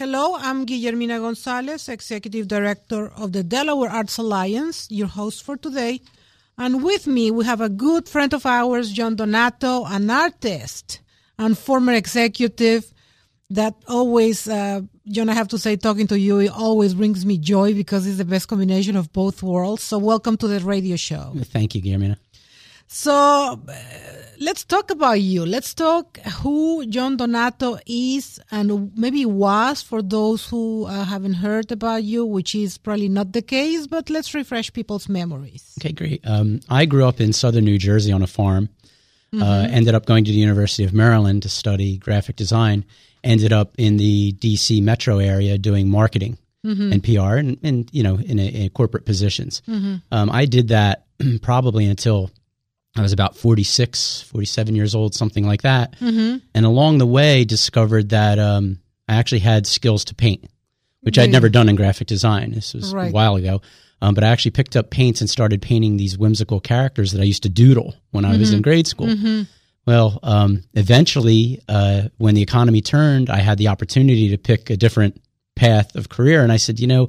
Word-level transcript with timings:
Hello, 0.00 0.34
I'm 0.34 0.64
Guillermina 0.64 1.20
Gonzalez, 1.20 1.86
Executive 1.86 2.48
Director 2.48 3.12
of 3.16 3.32
the 3.32 3.44
Delaware 3.44 3.90
Arts 3.90 4.16
Alliance, 4.16 4.86
your 4.90 5.08
host 5.08 5.42
for 5.44 5.58
today. 5.58 6.00
And 6.56 6.82
with 6.82 7.06
me, 7.06 7.30
we 7.30 7.44
have 7.44 7.60
a 7.60 7.68
good 7.68 8.08
friend 8.08 8.32
of 8.32 8.46
ours, 8.46 8.90
John 8.92 9.14
Donato, 9.14 9.84
an 9.84 10.08
artist 10.08 11.02
and 11.38 11.58
former 11.58 11.92
executive 11.92 12.94
that 13.50 13.74
always, 13.88 14.48
uh, 14.48 14.80
John, 15.06 15.28
I 15.28 15.34
have 15.34 15.48
to 15.48 15.58
say, 15.58 15.76
talking 15.76 16.06
to 16.06 16.18
you, 16.18 16.38
it 16.38 16.50
always 16.50 16.94
brings 16.94 17.26
me 17.26 17.36
joy 17.36 17.74
because 17.74 18.06
it's 18.06 18.16
the 18.16 18.24
best 18.24 18.48
combination 18.48 18.96
of 18.96 19.12
both 19.12 19.42
worlds. 19.42 19.82
So 19.82 19.98
welcome 19.98 20.38
to 20.38 20.48
the 20.48 20.60
radio 20.60 20.96
show. 20.96 21.34
Thank 21.52 21.74
you, 21.74 21.82
Guillermina. 21.82 22.16
So 22.86 23.12
uh, 23.68 23.74
let's 24.40 24.64
talk 24.64 24.90
about 24.90 25.20
you. 25.20 25.44
Let's 25.46 25.74
talk 25.74 26.18
who 26.42 26.86
John 26.86 27.16
Donato 27.16 27.78
is 27.86 28.40
and 28.50 28.96
maybe 28.96 29.24
was 29.26 29.82
for 29.82 30.02
those 30.02 30.48
who 30.48 30.86
uh, 30.86 31.04
haven't 31.04 31.34
heard 31.34 31.70
about 31.70 32.02
you, 32.02 32.24
which 32.24 32.54
is 32.54 32.78
probably 32.78 33.08
not 33.08 33.32
the 33.32 33.42
case, 33.42 33.86
but 33.86 34.10
let's 34.10 34.34
refresh 34.34 34.72
people's 34.72 35.08
memories. 35.08 35.74
Okay, 35.80 35.92
great. 35.92 36.26
Um, 36.26 36.60
I 36.68 36.86
grew 36.86 37.04
up 37.04 37.20
in 37.20 37.32
southern 37.32 37.64
New 37.64 37.78
Jersey 37.78 38.12
on 38.12 38.22
a 38.22 38.26
farm. 38.26 38.70
Uh, 39.32 39.36
mm-hmm. 39.36 39.42
Uh, 39.42 39.68
ended 39.70 39.94
up 39.94 40.06
going 40.06 40.24
to 40.24 40.32
the 40.32 40.38
University 40.38 40.82
of 40.82 40.92
Maryland 40.92 41.42
to 41.44 41.48
study 41.48 41.98
graphic 41.98 42.34
design. 42.34 42.84
Ended 43.22 43.52
up 43.52 43.74
in 43.78 43.96
the 43.96 44.32
DC 44.32 44.82
metro 44.82 45.18
area 45.18 45.56
doing 45.56 45.88
marketing 45.88 46.36
mm-hmm. 46.66 46.92
and 46.92 47.04
PR 47.04 47.36
and, 47.36 47.58
and, 47.62 47.88
you 47.92 48.02
know, 48.02 48.18
in, 48.18 48.40
a, 48.40 48.46
in 48.46 48.70
corporate 48.70 49.04
positions. 49.04 49.62
Mm-hmm. 49.68 49.96
Um, 50.10 50.30
I 50.30 50.46
did 50.46 50.68
that 50.68 51.04
probably 51.42 51.86
until 51.86 52.30
I 52.96 53.02
was 53.02 53.12
about 53.12 53.36
46, 53.36 54.22
47 54.22 54.74
years 54.74 54.94
old, 54.94 55.14
something 55.14 55.46
like 55.46 55.62
that. 55.62 55.92
Mm-hmm. 56.00 56.38
And 56.54 56.66
along 56.66 56.98
the 56.98 57.06
way, 57.06 57.44
discovered 57.44 58.08
that 58.10 58.38
um, 58.38 58.80
I 59.08 59.14
actually 59.14 59.40
had 59.40 59.66
skills 59.66 60.04
to 60.06 60.14
paint, 60.14 60.50
which 61.02 61.18
I'd 61.18 61.30
never 61.30 61.48
done 61.48 61.68
in 61.68 61.76
graphic 61.76 62.08
design. 62.08 62.50
This 62.52 62.74
was 62.74 62.92
right. 62.92 63.10
a 63.10 63.12
while 63.12 63.36
ago. 63.36 63.62
Um, 64.02 64.14
but 64.14 64.24
I 64.24 64.28
actually 64.28 64.52
picked 64.52 64.76
up 64.76 64.90
paints 64.90 65.20
and 65.20 65.28
started 65.28 65.60
painting 65.62 65.96
these 65.96 66.16
whimsical 66.16 66.58
characters 66.58 67.12
that 67.12 67.20
I 67.20 67.24
used 67.24 67.42
to 67.44 67.48
doodle 67.48 67.94
when 68.10 68.24
I 68.24 68.32
mm-hmm. 68.32 68.40
was 68.40 68.52
in 68.52 68.62
grade 68.62 68.86
school. 68.86 69.08
Mm-hmm. 69.08 69.42
Well, 69.86 70.18
um, 70.22 70.64
eventually, 70.74 71.60
uh, 71.68 72.08
when 72.18 72.34
the 72.34 72.42
economy 72.42 72.80
turned, 72.80 73.30
I 73.30 73.38
had 73.38 73.58
the 73.58 73.68
opportunity 73.68 74.30
to 74.30 74.38
pick 74.38 74.70
a 74.70 74.76
different 74.76 75.20
path 75.54 75.94
of 75.96 76.08
career. 76.08 76.42
And 76.42 76.52
I 76.52 76.56
said, 76.56 76.80
you 76.80 76.86
know, 76.86 77.08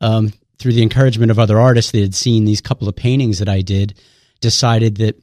um, 0.00 0.32
through 0.58 0.72
the 0.72 0.82
encouragement 0.82 1.30
of 1.30 1.38
other 1.38 1.58
artists 1.58 1.92
that 1.92 2.00
had 2.00 2.14
seen 2.14 2.44
these 2.44 2.60
couple 2.60 2.88
of 2.88 2.96
paintings 2.96 3.38
that 3.38 3.48
I 3.48 3.60
did, 3.60 3.98
decided 4.44 4.98
that 4.98 5.16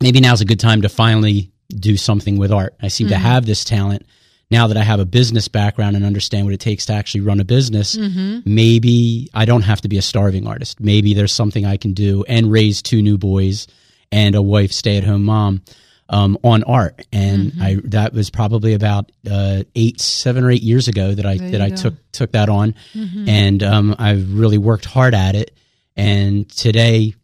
maybe 0.00 0.20
now's 0.20 0.40
a 0.40 0.46
good 0.46 0.58
time 0.58 0.82
to 0.82 0.88
finally 0.88 1.52
do 1.68 1.98
something 1.98 2.38
with 2.38 2.50
art. 2.50 2.74
I 2.80 2.88
seem 2.88 3.08
mm-hmm. 3.08 3.12
to 3.12 3.18
have 3.18 3.44
this 3.44 3.62
talent. 3.62 4.06
Now 4.50 4.68
that 4.68 4.76
I 4.78 4.82
have 4.82 5.00
a 5.00 5.04
business 5.04 5.48
background 5.48 5.96
and 5.96 6.04
understand 6.04 6.46
what 6.46 6.54
it 6.54 6.60
takes 6.60 6.86
to 6.86 6.94
actually 6.94 7.20
run 7.20 7.40
a 7.40 7.44
business, 7.44 7.94
mm-hmm. 7.94 8.40
maybe 8.46 9.28
I 9.34 9.44
don't 9.44 9.62
have 9.62 9.82
to 9.82 9.88
be 9.88 9.98
a 9.98 10.02
starving 10.02 10.46
artist. 10.46 10.80
Maybe 10.80 11.12
there's 11.12 11.32
something 11.32 11.66
I 11.66 11.76
can 11.76 11.92
do 11.92 12.24
and 12.26 12.50
raise 12.50 12.80
two 12.80 13.02
new 13.02 13.18
boys 13.18 13.66
and 14.10 14.34
a 14.34 14.40
wife, 14.42 14.72
stay 14.72 14.96
at 14.96 15.04
home 15.04 15.24
mom. 15.24 15.62
Um, 16.06 16.36
on 16.44 16.62
art, 16.64 17.06
and 17.14 17.50
mm-hmm. 17.50 17.62
I 17.62 17.76
that 17.84 18.12
was 18.12 18.28
probably 18.28 18.74
about 18.74 19.10
uh, 19.28 19.64
eight, 19.74 20.02
seven 20.02 20.44
or 20.44 20.50
eight 20.50 20.62
years 20.62 20.86
ago 20.86 21.14
that 21.14 21.24
I 21.24 21.38
that 21.38 21.62
I 21.62 21.70
go. 21.70 21.76
took 21.76 21.94
took 22.12 22.32
that 22.32 22.50
on, 22.50 22.74
mm-hmm. 22.92 23.26
and 23.26 23.62
um, 23.62 23.96
I've 23.98 24.34
really 24.34 24.58
worked 24.58 24.84
hard 24.84 25.14
at 25.14 25.34
it. 25.34 25.56
And 25.96 26.46
today, 26.50 27.14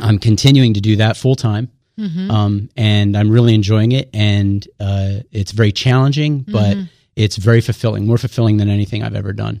I'm 0.00 0.18
continuing 0.18 0.74
to 0.74 0.80
do 0.80 0.96
that 0.96 1.16
full 1.16 1.36
time. 1.36 1.70
Mm-hmm. 1.98 2.30
Um, 2.30 2.68
and 2.76 3.16
I'm 3.16 3.30
really 3.30 3.54
enjoying 3.54 3.92
it. 3.92 4.08
And 4.14 4.66
uh, 4.78 5.20
it's 5.32 5.52
very 5.52 5.72
challenging, 5.72 6.40
but 6.40 6.76
mm-hmm. 6.76 6.84
it's 7.16 7.36
very 7.36 7.60
fulfilling, 7.60 8.06
more 8.06 8.18
fulfilling 8.18 8.58
than 8.58 8.68
anything 8.68 9.02
I've 9.02 9.16
ever 9.16 9.32
done. 9.32 9.60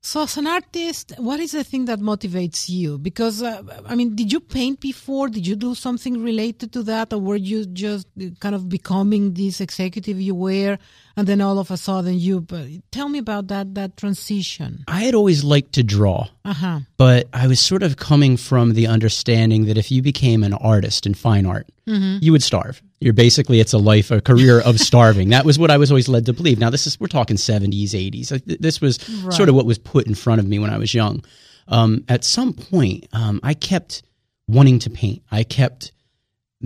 So, 0.00 0.24
as 0.24 0.36
an 0.36 0.46
artist, 0.46 1.14
what 1.16 1.40
is 1.40 1.52
the 1.52 1.64
thing 1.64 1.86
that 1.86 1.98
motivates 1.98 2.68
you? 2.68 2.98
Because, 2.98 3.42
uh, 3.42 3.62
I 3.86 3.94
mean, 3.94 4.14
did 4.14 4.30
you 4.30 4.40
paint 4.40 4.80
before? 4.80 5.28
Did 5.28 5.46
you 5.46 5.56
do 5.56 5.74
something 5.74 6.22
related 6.22 6.74
to 6.74 6.82
that? 6.82 7.14
Or 7.14 7.18
were 7.18 7.36
you 7.36 7.64
just 7.64 8.06
kind 8.38 8.54
of 8.54 8.68
becoming 8.68 9.32
this 9.32 9.62
executive 9.62 10.20
you 10.20 10.34
were? 10.34 10.76
And 11.16 11.26
then 11.26 11.40
all 11.40 11.58
of 11.58 11.70
a 11.70 11.76
sudden 11.76 12.18
you, 12.18 12.44
tell 12.90 13.08
me 13.08 13.18
about 13.18 13.48
that, 13.48 13.74
that 13.74 13.96
transition. 13.96 14.84
I 14.88 15.02
had 15.02 15.14
always 15.14 15.44
liked 15.44 15.74
to 15.74 15.82
draw. 15.82 16.28
Uh-huh. 16.44 16.80
But 16.96 17.28
I 17.32 17.46
was 17.46 17.60
sort 17.60 17.82
of 17.82 17.96
coming 17.96 18.36
from 18.36 18.74
the 18.74 18.88
understanding 18.88 19.66
that 19.66 19.78
if 19.78 19.90
you 19.90 20.02
became 20.02 20.42
an 20.42 20.54
artist 20.54 21.06
in 21.06 21.14
fine 21.14 21.46
art, 21.46 21.68
mm-hmm. 21.86 22.18
you 22.20 22.32
would 22.32 22.42
starve. 22.42 22.82
You're 23.00 23.12
basically 23.12 23.60
it's 23.60 23.72
a 23.72 23.78
life, 23.78 24.10
a 24.10 24.20
career 24.20 24.60
of 24.60 24.80
starving. 24.90 25.28
that 25.28 25.44
was 25.44 25.58
what 25.58 25.70
I 25.70 25.76
was 25.76 25.90
always 25.90 26.08
led 26.08 26.26
to 26.26 26.32
believe. 26.32 26.58
Now 26.58 26.70
this 26.70 26.86
is 26.86 26.98
we're 26.98 27.06
talking 27.06 27.36
70s, 27.36 27.90
80s. 27.90 28.60
This 28.60 28.80
was 28.80 28.98
right. 29.22 29.32
sort 29.32 29.48
of 29.48 29.54
what 29.54 29.66
was 29.66 29.78
put 29.78 30.06
in 30.06 30.14
front 30.14 30.40
of 30.40 30.46
me 30.46 30.58
when 30.58 30.70
I 30.70 30.78
was 30.78 30.92
young. 30.94 31.24
Um, 31.68 32.04
at 32.08 32.24
some 32.24 32.52
point, 32.52 33.06
um, 33.12 33.40
I 33.42 33.54
kept 33.54 34.02
wanting 34.48 34.80
to 34.80 34.90
paint. 34.90 35.22
I 35.30 35.44
kept 35.44 35.92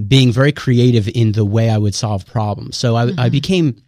being 0.07 0.33
very 0.33 0.53
creative 0.53 1.09
in 1.09 1.33
the 1.33 1.45
way 1.45 1.71
I 1.71 1.79
would 1.79 1.95
solve 1.95 2.27
problems. 2.27 2.77
So 2.77 2.97
I, 2.97 3.07
mm-hmm. 3.07 3.21
I 3.21 3.29
became 3.29 3.83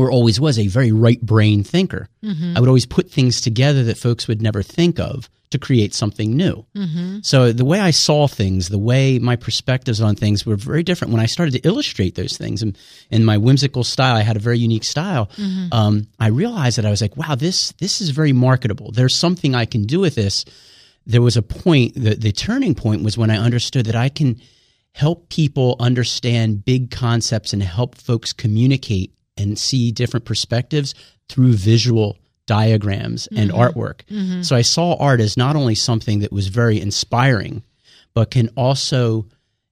or 0.00 0.10
always 0.10 0.40
was 0.40 0.58
a 0.58 0.66
very 0.66 0.92
right 0.92 1.20
brain 1.20 1.64
thinker. 1.64 2.08
Mm-hmm. 2.22 2.56
I 2.56 2.60
would 2.60 2.68
always 2.68 2.86
put 2.86 3.10
things 3.10 3.40
together 3.40 3.84
that 3.84 3.98
folks 3.98 4.28
would 4.28 4.42
never 4.42 4.62
think 4.62 4.98
of 4.98 5.28
to 5.50 5.58
create 5.58 5.94
something 5.94 6.36
new. 6.36 6.66
Mm-hmm. 6.76 7.18
So 7.22 7.52
the 7.52 7.64
way 7.64 7.80
I 7.80 7.90
saw 7.90 8.26
things, 8.26 8.68
the 8.68 8.78
way 8.78 9.18
my 9.18 9.36
perspectives 9.36 10.00
on 10.00 10.14
things 10.14 10.44
were 10.44 10.56
very 10.56 10.82
different 10.82 11.12
when 11.12 11.22
I 11.22 11.26
started 11.26 11.52
to 11.52 11.66
illustrate 11.66 12.14
those 12.16 12.36
things. 12.36 12.62
And 12.62 12.76
in 13.10 13.24
my 13.24 13.38
whimsical 13.38 13.84
style, 13.84 14.16
I 14.16 14.22
had 14.22 14.36
a 14.36 14.40
very 14.40 14.58
unique 14.58 14.84
style. 14.84 15.30
Mm-hmm. 15.36 15.72
Um, 15.72 16.08
I 16.20 16.28
realized 16.28 16.76
that 16.78 16.84
I 16.86 16.90
was 16.90 17.00
like, 17.00 17.16
wow, 17.16 17.34
this 17.34 17.72
this 17.72 18.00
is 18.00 18.10
very 18.10 18.32
marketable. 18.32 18.92
There's 18.92 19.16
something 19.16 19.54
I 19.54 19.64
can 19.64 19.84
do 19.84 20.00
with 20.00 20.14
this. 20.14 20.44
There 21.06 21.22
was 21.22 21.38
a 21.38 21.42
point. 21.42 21.94
The, 21.94 22.14
the 22.14 22.32
turning 22.32 22.74
point 22.74 23.02
was 23.02 23.16
when 23.16 23.30
I 23.30 23.38
understood 23.38 23.86
that 23.86 23.96
I 23.96 24.10
can 24.10 24.40
help 24.92 25.30
people 25.30 25.76
understand 25.78 26.64
big 26.64 26.90
concepts 26.90 27.52
and 27.52 27.62
help 27.62 27.94
folks 27.94 28.32
communicate 28.32 29.14
and 29.38 29.58
see 29.58 29.92
different 29.92 30.26
perspectives 30.26 30.94
through 31.28 31.52
visual 31.52 32.18
diagrams 32.46 33.28
and 33.28 33.50
mm-hmm. 33.50 33.60
artwork. 33.60 34.00
Mm-hmm. 34.10 34.42
So 34.42 34.56
I 34.56 34.62
saw 34.62 34.96
art 34.96 35.20
as 35.20 35.36
not 35.36 35.54
only 35.54 35.74
something 35.74 36.20
that 36.20 36.32
was 36.32 36.48
very 36.48 36.80
inspiring, 36.80 37.62
but 38.14 38.30
can 38.30 38.48
also 38.56 39.26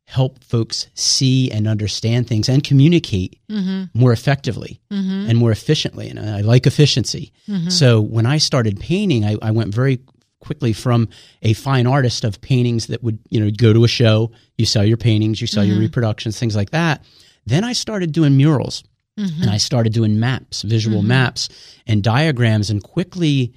help 0.04 0.42
folks 0.44 0.86
see 0.94 1.50
and 1.50 1.66
understand 1.66 2.28
things 2.28 2.48
and 2.48 2.62
communicate 2.62 3.40
mm-hmm. 3.50 3.84
more 3.98 4.12
effectively 4.12 4.80
mm-hmm. 4.90 5.28
and 5.28 5.36
more 5.36 5.50
efficiently. 5.50 6.08
And 6.08 6.20
I 6.20 6.42
like 6.42 6.66
efficiency. 6.66 7.32
Mm-hmm. 7.48 7.70
So 7.70 8.00
when 8.00 8.24
I 8.24 8.38
started 8.38 8.78
painting, 8.78 9.24
I, 9.24 9.36
I, 9.42 9.50
went 9.50 9.74
very 9.74 9.98
quickly 10.38 10.72
from 10.72 11.08
a 11.42 11.54
fine 11.54 11.88
artist 11.88 12.22
of 12.24 12.40
paintings 12.40 12.86
that 12.86 13.02
would, 13.02 13.18
you 13.30 13.40
know, 13.40 13.50
go 13.50 13.72
to 13.72 13.82
a 13.82 13.88
show, 13.88 14.30
you 14.56 14.64
sell 14.64 14.84
your 14.84 14.96
paintings, 14.96 15.40
you 15.40 15.48
sell 15.48 15.64
your 15.64 15.74
mm-hmm. 15.74 15.82
reproductions, 15.82 16.38
things 16.38 16.54
like 16.54 16.70
that. 16.70 17.02
Then 17.44 17.64
I 17.64 17.72
started 17.72 18.12
doing 18.12 18.36
murals. 18.36 18.84
Mm-hmm. 19.18 19.42
And 19.42 19.50
I 19.50 19.56
started 19.56 19.92
doing 19.92 20.20
maps, 20.20 20.62
visual 20.62 20.98
mm-hmm. 20.98 21.08
maps 21.08 21.48
and 21.86 22.02
diagrams, 22.02 22.70
and 22.70 22.82
quickly 22.82 23.54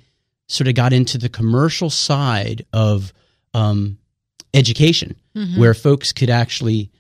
sort 0.48 0.68
of 0.68 0.74
got 0.74 0.94
into 0.94 1.18
the 1.18 1.30
commercial 1.30 1.90
side 1.90 2.66
of 2.74 3.14
um, 3.54 3.98
education, 4.54 5.16
mm-hmm. 5.36 5.60
where 5.60 5.74
folks 5.74 6.12
could 6.12 6.30
actually 6.30 6.92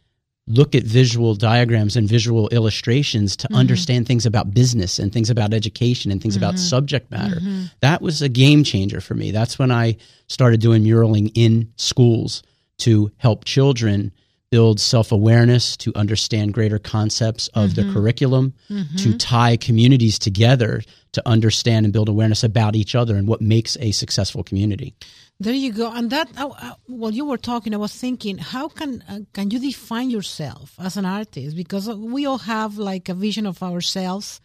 look 0.50 0.74
at 0.74 0.84
visual 0.84 1.36
diagrams 1.36 1.96
and 1.96 2.10
visual 2.10 2.50
illustrations 2.50 3.38
to 3.38 3.48
mm-hmm. 3.48 3.56
understand 3.56 4.08
things 4.08 4.26
about 4.26 4.52
business 4.52 5.00
and 5.00 5.14
things 5.14 5.30
about 5.30 5.54
education 5.54 6.12
and 6.12 6.22
things 6.22 6.36
about 6.36 6.56
mm-hmm. 6.56 6.64
subject 6.64 7.10
matter. 7.12 7.36
Mm-hmm. 7.36 7.66
That 7.82 8.02
was 8.02 8.22
a 8.22 8.30
game 8.30 8.64
changer 8.64 9.00
for 9.00 9.14
me. 9.14 9.32
That's 9.32 9.60
when 9.60 9.72
I 9.72 9.98
started 10.28 10.60
doing 10.60 10.84
muraling 10.84 11.32
in 11.36 11.72
schools 11.76 12.42
to 12.80 13.12
help 13.18 13.46
children 13.46 14.12
build 14.52 14.80
self 14.80 15.12
awareness, 15.12 15.78
to 15.78 15.94
understand 15.96 16.54
greater 16.54 16.80
concepts 16.80 17.48
of 17.50 17.72
mm-hmm. 17.72 17.88
the 17.88 17.94
curriculum, 17.94 18.54
mm-hmm. 18.70 18.96
to 18.98 19.18
tie 19.18 19.58
communities 19.58 20.18
together 20.18 20.82
to 21.12 21.28
understand 21.28 21.86
and 21.86 21.94
build 21.94 22.10
awareness 22.10 22.44
about 22.44 22.76
each 22.76 22.96
other 22.96 23.16
and 23.16 23.28
what 23.28 23.42
makes 23.42 23.78
a 23.80 23.92
successful 23.92 24.44
community. 24.44 24.94
There 25.40 25.54
you 25.54 25.72
go. 25.72 25.92
And 25.92 26.10
that, 26.10 26.30
uh, 26.38 26.50
uh, 26.50 26.74
while 26.88 27.12
you 27.12 27.26
were 27.26 27.38
talking, 27.38 27.74
I 27.74 27.78
was 27.78 27.94
thinking, 27.96 28.38
how 28.38 28.68
can 28.68 29.04
uh, 29.08 29.20
can 29.34 29.52
you 29.52 29.60
define 29.60 30.10
yourself 30.10 30.76
as 30.80 30.98
an 30.98 31.06
artist? 31.06 31.56
Because 31.56 31.90
we 31.90 32.26
all 32.26 32.40
have 32.40 32.78
like 32.78 33.08
a 33.08 33.14
vision 33.14 33.46
of 33.46 33.64
ourselves. 33.64 34.42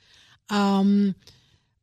Um, 0.51 1.15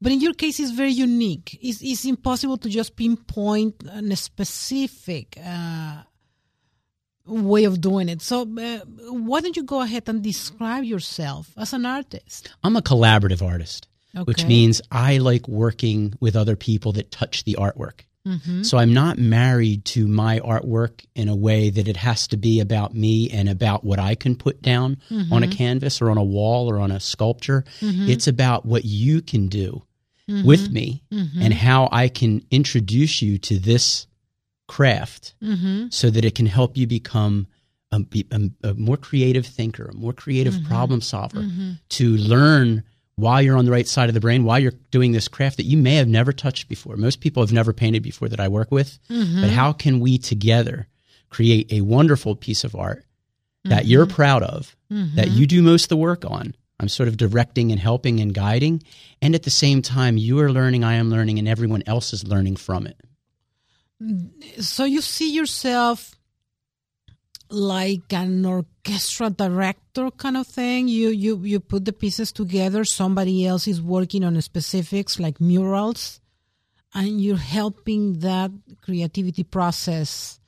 but 0.02 0.12
in 0.12 0.22
your 0.22 0.34
case, 0.34 0.60
it's 0.60 0.72
very 0.72 0.92
unique. 0.92 1.60
It's, 1.62 1.82
it's 1.82 2.06
impossible 2.06 2.58
to 2.58 2.70
just 2.70 2.96
pinpoint 2.96 3.84
a 3.86 4.16
specific 4.16 5.38
uh, 5.46 6.02
way 7.26 7.64
of 7.66 7.82
doing 7.82 8.10
it. 8.10 8.22
So, 8.22 8.42
uh, 8.42 8.80
why 9.10 9.42
don't 9.42 9.56
you 9.56 9.64
go 9.64 9.82
ahead 9.82 10.08
and 10.08 10.22
describe 10.22 10.84
yourself 10.84 11.52
as 11.58 11.74
an 11.74 11.86
artist? 11.86 12.54
I'm 12.64 12.76
a 12.76 12.82
collaborative 12.82 13.42
artist, 13.46 13.88
okay. 14.16 14.24
which 14.24 14.46
means 14.46 14.82
I 14.92 15.18
like 15.18 15.48
working 15.48 16.14
with 16.20 16.36
other 16.36 16.56
people 16.56 16.94
that 16.94 17.12
touch 17.12 17.44
the 17.44 17.58
artwork. 17.60 18.02
Mm-hmm. 18.28 18.64
So 18.64 18.78
I'm 18.78 18.94
not 18.94 19.18
married 19.18 19.86
to 19.86 20.08
my 20.08 20.40
artwork 20.42 21.06
in 21.16 21.28
a 21.28 21.36
way 21.36 21.72
that 21.72 21.88
it 21.88 21.98
has 21.98 22.28
to 22.28 22.38
be 22.38 22.60
about 22.60 22.94
me 22.94 23.32
and 23.32 23.50
about 23.50 23.84
what 23.84 23.98
I 23.98 24.14
can 24.14 24.36
put 24.36 24.62
down 24.62 24.98
mm-hmm. 25.10 25.34
on 25.34 25.42
a 25.42 25.48
canvas 25.48 26.02
or 26.02 26.12
on 26.12 26.18
a 26.18 26.24
wall 26.24 26.70
or 26.70 26.80
on 26.80 26.92
a 26.92 27.00
sculpture. 27.00 27.66
Mm-hmm. 27.80 28.10
It's 28.10 28.28
about 28.28 28.64
what 28.64 28.86
you 28.86 29.22
can 29.24 29.48
do 29.48 29.84
mm-hmm. 30.30 30.48
with 30.48 30.72
me 30.72 31.04
mm-hmm. 31.12 31.42
and 31.42 31.54
how 31.54 31.90
I 31.92 32.10
can 32.10 32.46
introduce 32.52 33.24
you 33.24 33.40
to 33.40 33.58
this 33.58 34.06
craft 34.72 35.34
mm-hmm. 35.44 35.88
so 35.90 36.10
that 36.10 36.24
it 36.24 36.34
can 36.34 36.46
help 36.46 36.78
you 36.78 36.88
become 36.88 37.46
a, 37.92 38.00
a, 38.32 38.70
a 38.70 38.74
more 38.76 38.96
creative 38.96 39.46
thinker, 39.46 39.90
a 39.92 39.94
more 39.94 40.14
creative 40.14 40.54
mm-hmm. 40.54 40.68
problem 40.68 41.02
solver, 41.02 41.42
mm-hmm. 41.42 41.72
to 41.90 42.16
learn 42.16 42.82
while 43.18 43.42
you're 43.42 43.58
on 43.58 43.66
the 43.66 43.72
right 43.72 43.86
side 43.86 44.08
of 44.08 44.14
the 44.14 44.22
brain, 44.22 44.46
while 44.46 44.58
you're 44.58 44.72
doing 44.90 45.12
this 45.12 45.28
craft 45.28 45.58
that 45.58 45.66
you 45.66 45.78
may 45.78 45.96
have 45.96 46.08
never 46.08 46.32
touched 46.32 46.70
before. 46.70 46.96
Most 46.96 47.20
people 47.20 47.44
have 47.44 47.52
never 47.52 47.74
painted 47.74 48.02
before 48.02 48.30
that 48.30 48.40
I 48.40 48.48
work 48.48 48.72
with. 48.72 48.98
Mm-hmm. 49.10 49.42
But 49.42 49.50
how 49.50 49.74
can 49.74 50.00
we 50.00 50.18
together 50.18 50.88
create 51.30 51.70
a 51.74 51.82
wonderful 51.82 52.38
piece 52.38 52.64
of 52.64 52.74
art 52.74 53.04
that 53.66 53.86
you're 53.88 54.08
proud 54.08 54.42
of, 54.42 54.74
that 55.16 55.32
you 55.32 55.46
do 55.48 55.62
most 55.62 55.84
of 55.84 55.90
the 55.90 55.98
work 55.98 56.24
on? 56.24 56.56
I'm 56.80 56.88
sort 56.88 57.10
of 57.10 57.18
directing 57.18 57.72
and 57.72 57.80
helping 57.80 58.22
and 58.22 58.34
guiding. 58.34 58.82
And 59.22 59.36
at 59.36 59.44
the 59.44 59.50
same 59.50 59.82
time, 59.82 60.18
you 60.18 60.40
are 60.40 60.50
learning, 60.50 60.86
I 60.86 60.94
am 60.94 61.10
learning, 61.10 61.40
and 61.40 61.48
everyone 61.48 61.84
else 61.86 62.14
is 62.14 62.26
learning 62.26 62.56
from 62.56 62.88
it. 62.88 62.98
So 64.60 64.86
you 64.86 65.02
see 65.02 65.32
yourself 65.32 66.16
like 67.50 68.14
an 68.14 68.46
orchestra 68.46 69.30
director 69.30 70.10
kind 70.12 70.38
of 70.38 70.48
thing. 70.48 70.88
You 70.88 71.10
you 71.10 71.40
you 71.44 71.60
put 71.60 71.86
the 71.86 71.94
pieces 71.94 72.32
together. 72.32 72.84
Somebody 72.84 73.46
else 73.46 73.68
is 73.68 73.82
working 73.82 74.24
on 74.24 74.42
specifics 74.42 75.20
like 75.20 75.40
murals, 75.40 76.20
and 76.94 77.22
you're 77.22 77.38
helping 77.38 78.20
that 78.20 78.52
creativity 78.82 79.44
process 79.44 80.40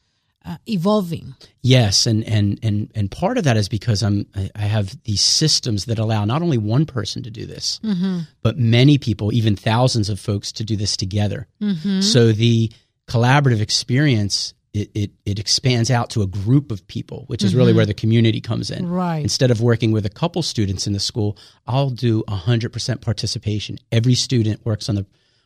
uh, 0.46 0.58
evolving. 0.68 1.36
Yes, 1.62 2.06
and 2.06 2.24
and 2.24 2.60
and 2.64 2.92
and 2.96 3.12
part 3.12 3.38
of 3.38 3.44
that 3.44 3.58
is 3.58 3.70
because 3.70 4.02
I'm 4.04 4.26
I 4.56 4.62
have 4.62 5.02
these 5.04 5.22
systems 5.22 5.86
that 5.86 6.00
allow 6.00 6.26
not 6.26 6.42
only 6.42 6.58
one 6.58 6.86
person 6.86 7.24
to 7.24 7.30
do 7.30 7.46
this, 7.46 7.80
mm-hmm. 7.84 8.20
but 8.42 8.58
many 8.58 8.98
people, 8.98 9.34
even 9.34 9.56
thousands 9.56 10.10
of 10.10 10.20
folks, 10.20 10.52
to 10.54 10.64
do 10.64 10.76
this 10.76 10.98
together. 10.98 11.48
Mm-hmm. 11.62 12.02
So 12.02 12.32
the 12.32 12.72
collaborative 13.08 13.62
experience 13.62 14.54
it, 14.74 14.90
it, 14.96 15.12
it 15.24 15.38
expands 15.38 15.92
out 15.92 16.10
to 16.12 16.24
a 16.24 16.28
group 16.28 16.72
of 16.72 16.88
people, 16.88 17.26
which 17.28 17.44
is 17.44 17.52
mm-hmm. 17.52 17.60
really 17.60 17.74
where 17.74 17.86
the 17.86 17.94
community 17.94 18.42
comes 18.42 18.72
in. 18.72 18.90
Right. 18.90 19.20
Instead 19.20 19.52
of 19.52 19.62
working 19.62 19.92
with 19.92 20.04
a 20.04 20.10
couple 20.10 20.42
students 20.42 20.88
in 20.88 20.94
the 20.94 21.00
school, 21.00 21.38
I'll 21.68 21.92
do 21.92 22.24
100% 22.24 23.02
participation. 23.02 23.78
Every 23.92 24.16
student 24.16 24.66
works 24.66 24.90
on 24.90 24.96
the 24.96 25.06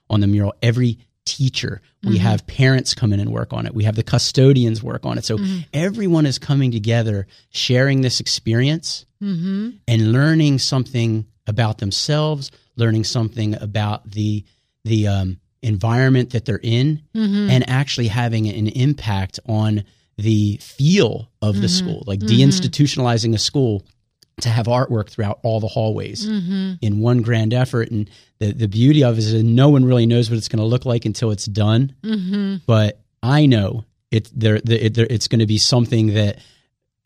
on 0.09 0.21
the 0.21 0.27
mural. 0.27 0.53
Every 0.61 0.99
teacher. 1.27 1.81
We 2.03 2.11
mm-hmm. 2.11 2.17
have 2.19 2.47
parents 2.47 2.93
come 2.93 3.11
in 3.11 3.19
and 3.19 3.31
work 3.31 3.51
on 3.51 3.65
it. 3.65 3.73
We 3.75 3.83
have 3.83 3.95
the 3.95 4.03
custodians 4.03 4.81
work 4.81 5.05
on 5.05 5.17
it. 5.17 5.25
So 5.25 5.37
mm-hmm. 5.37 5.59
everyone 5.73 6.25
is 6.25 6.39
coming 6.39 6.71
together, 6.71 7.27
sharing 7.49 7.99
this 7.99 8.21
experience 8.21 9.05
mm-hmm. 9.21 9.71
and 9.87 10.13
learning 10.13 10.59
something 10.59 11.27
about 11.45 11.79
themselves, 11.79 12.49
learning 12.77 13.03
something 13.03 13.61
about 13.61 14.09
the 14.09 14.45
the 14.85 15.07
um, 15.09 15.39
environment 15.67 16.31
that 16.31 16.45
they're 16.45 16.59
in 16.63 17.01
mm-hmm. 17.13 17.49
and 17.49 17.69
actually 17.69 18.07
having 18.07 18.47
an 18.47 18.67
impact 18.67 19.39
on 19.47 19.83
the 20.17 20.57
feel 20.61 21.29
of 21.41 21.55
mm-hmm. 21.55 21.61
the 21.61 21.69
school, 21.69 22.03
like 22.07 22.19
mm-hmm. 22.19 22.35
deinstitutionalizing 22.35 23.33
a 23.33 23.37
school 23.37 23.83
to 24.41 24.49
have 24.49 24.67
artwork 24.67 25.09
throughout 25.09 25.39
all 25.43 25.59
the 25.59 25.67
hallways 25.67 26.27
mm-hmm. 26.27 26.73
in 26.81 26.99
one 26.99 27.21
grand 27.21 27.53
effort. 27.53 27.89
And 27.91 28.09
the, 28.39 28.51
the 28.51 28.67
beauty 28.67 29.03
of 29.03 29.17
it 29.17 29.19
is 29.19 29.33
that 29.33 29.43
no 29.43 29.69
one 29.69 29.83
really 29.85 30.05
knows 30.05 30.29
what 30.29 30.37
it's 30.37 30.47
going 30.47 30.59
to 30.59 30.65
look 30.65 30.85
like 30.85 31.05
until 31.05 31.31
it's 31.31 31.45
done. 31.45 31.95
Mm-hmm. 32.03 32.57
But 32.65 32.99
I 33.21 33.45
know 33.45 33.85
it, 34.11 34.29
there, 34.33 34.55
it, 34.55 34.97
it's 34.97 35.27
going 35.27 35.39
to 35.39 35.47
be 35.47 35.57
something 35.57 36.13
that 36.13 36.39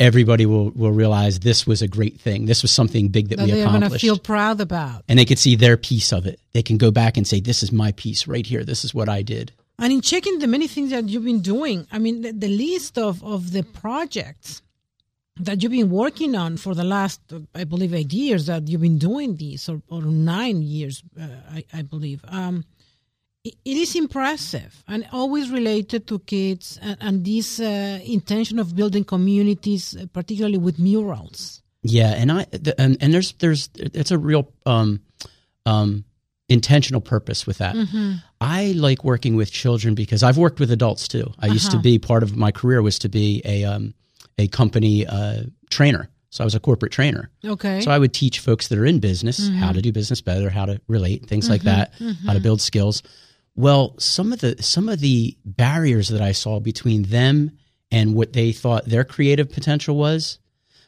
everybody 0.02 0.48
will, 0.48 0.72
will 0.72 0.92
realize 0.92 1.40
this 1.40 1.68
was 1.68 1.82
a 1.82 1.88
great 1.88 2.20
thing. 2.20 2.48
This 2.48 2.64
was 2.64 2.72
something 2.72 3.10
big 3.10 3.30
that, 3.30 3.38
that 3.38 3.46
we 3.46 3.52
they're 3.52 3.62
accomplished. 3.62 3.90
going 3.90 4.00
to 4.00 4.00
feel 4.00 4.18
proud 4.18 4.60
about. 4.60 5.04
And 5.08 5.20
they 5.20 5.26
could 5.26 5.40
see 5.40 5.56
their 5.56 5.78
piece 5.78 6.12
of 6.12 6.26
it. 6.26 6.40
They 6.54 6.64
can 6.64 6.78
go 6.78 6.90
back 6.90 7.18
and 7.18 7.28
say, 7.28 7.40
this 7.40 7.62
is 7.62 7.72
my 7.72 7.92
piece 7.94 8.28
right 8.28 8.46
here. 8.46 8.64
This 8.64 8.84
is 8.84 8.94
what 8.94 9.08
I 9.08 9.22
did. 9.22 9.52
And 9.78 9.94
in 9.94 10.02
checking 10.02 10.40
the 10.40 10.48
many 10.48 10.68
things 10.68 10.90
that 10.90 11.08
you've 11.08 11.24
been 11.24 11.42
doing, 11.42 11.88
I 11.92 12.00
mean, 12.00 12.22
the, 12.22 12.32
the 12.32 12.48
list 12.48 12.98
of, 12.98 13.24
of 13.24 13.52
the 13.52 13.64
projects 13.64 14.64
that 15.40 15.62
you've 15.62 15.72
been 15.72 15.90
working 15.90 16.36
on 16.36 16.58
for 16.58 16.74
the 16.76 16.84
last, 16.84 17.22
I 17.56 17.64
believe, 17.64 17.94
eight 17.94 18.12
years 18.12 18.48
that 18.48 18.68
you've 18.68 18.82
been 18.82 18.98
doing 18.98 19.38
these, 19.38 19.70
or, 19.70 19.82
or 19.88 20.02
nine 20.02 20.62
years, 20.62 21.04
uh, 21.20 21.28
I, 21.52 21.66
I, 21.74 21.82
believe. 21.84 22.24
Um, 22.28 22.66
it 23.44 23.58
is 23.66 23.96
impressive 23.96 24.84
and 24.88 25.08
always 25.12 25.50
related 25.50 26.08
to 26.08 26.20
kids 26.20 26.80
and, 26.82 26.98
and 27.02 27.26
this 27.26 27.60
uh, 27.60 28.00
intention 28.04 28.60
of 28.60 28.76
building 28.76 29.04
communities, 29.04 29.96
uh, 29.96 30.06
particularly 30.14 30.58
with 30.58 30.78
murals. 30.78 31.62
Yeah, 31.84 32.12
and 32.12 32.32
I 32.32 32.46
the, 32.52 32.80
and, 32.80 32.98
and 33.02 33.14
there's 33.14 33.34
there's 33.34 33.70
it's 33.76 34.12
a 34.12 34.18
real 34.18 34.52
um, 34.68 35.02
um, 35.66 36.06
intentional 36.48 37.02
purpose 37.02 37.48
with 37.48 37.58
that. 37.58 37.76
Mm-hmm. 37.76 38.16
I 38.40 38.74
like 38.74 39.04
working 39.04 39.36
with 39.36 39.52
children 39.52 39.96
because 39.96 40.22
I've 40.22 40.38
worked 40.38 40.60
with 40.60 40.72
adults 40.72 41.08
too. 41.08 41.34
I 41.40 41.46
uh-huh. 41.46 41.54
used 41.54 41.72
to 41.72 41.78
uh-huh. 41.78 41.84
be 41.84 42.00
part 42.00 42.22
of 42.22 42.36
my 42.36 42.52
career 42.52 42.84
was 42.84 43.00
to 43.00 43.10
be 43.10 43.42
a 43.46 43.64
um, 43.64 43.96
a 44.38 44.48
company 44.48 45.08
uh, 45.08 45.44
trainer. 45.72 46.10
So 46.30 46.44
I 46.44 46.46
was 46.46 46.56
a 46.56 46.62
corporate 46.62 46.94
trainer. 46.94 47.30
Okay. 47.44 47.82
So 47.82 47.92
I 47.92 48.00
would 48.00 48.14
teach 48.14 48.40
folks 48.40 48.70
that 48.70 48.78
are 48.78 48.86
in 48.86 49.00
business 49.00 49.42
mm-hmm. 49.42 49.58
how 49.58 49.74
to 49.74 49.82
do 49.82 49.92
business 49.92 50.22
better, 50.22 50.50
how 50.50 50.66
to 50.66 50.80
relate, 50.88 51.26
things 51.26 51.46
mm-hmm. 51.46 51.52
like 51.52 51.62
that, 51.64 51.92
how 51.94 51.98
to 51.98 52.14
mm-hmm. 52.14 52.38
build 52.44 52.62
skills. 52.62 53.04
Well, 53.56 53.96
some 54.00 54.32
of 54.34 54.40
the 54.40 54.62
some 54.62 54.90
of 54.90 55.00
the 55.00 55.38
barriers 55.44 56.10
that 56.10 56.22
I 56.22 56.32
saw 56.32 56.60
between 56.60 57.04
them 57.04 57.58
and 57.92 58.16
what 58.16 58.34
they 58.34 58.52
thought 58.52 58.86
their 58.86 59.04
creative 59.04 59.52
potential 59.52 59.98
was 59.98 60.40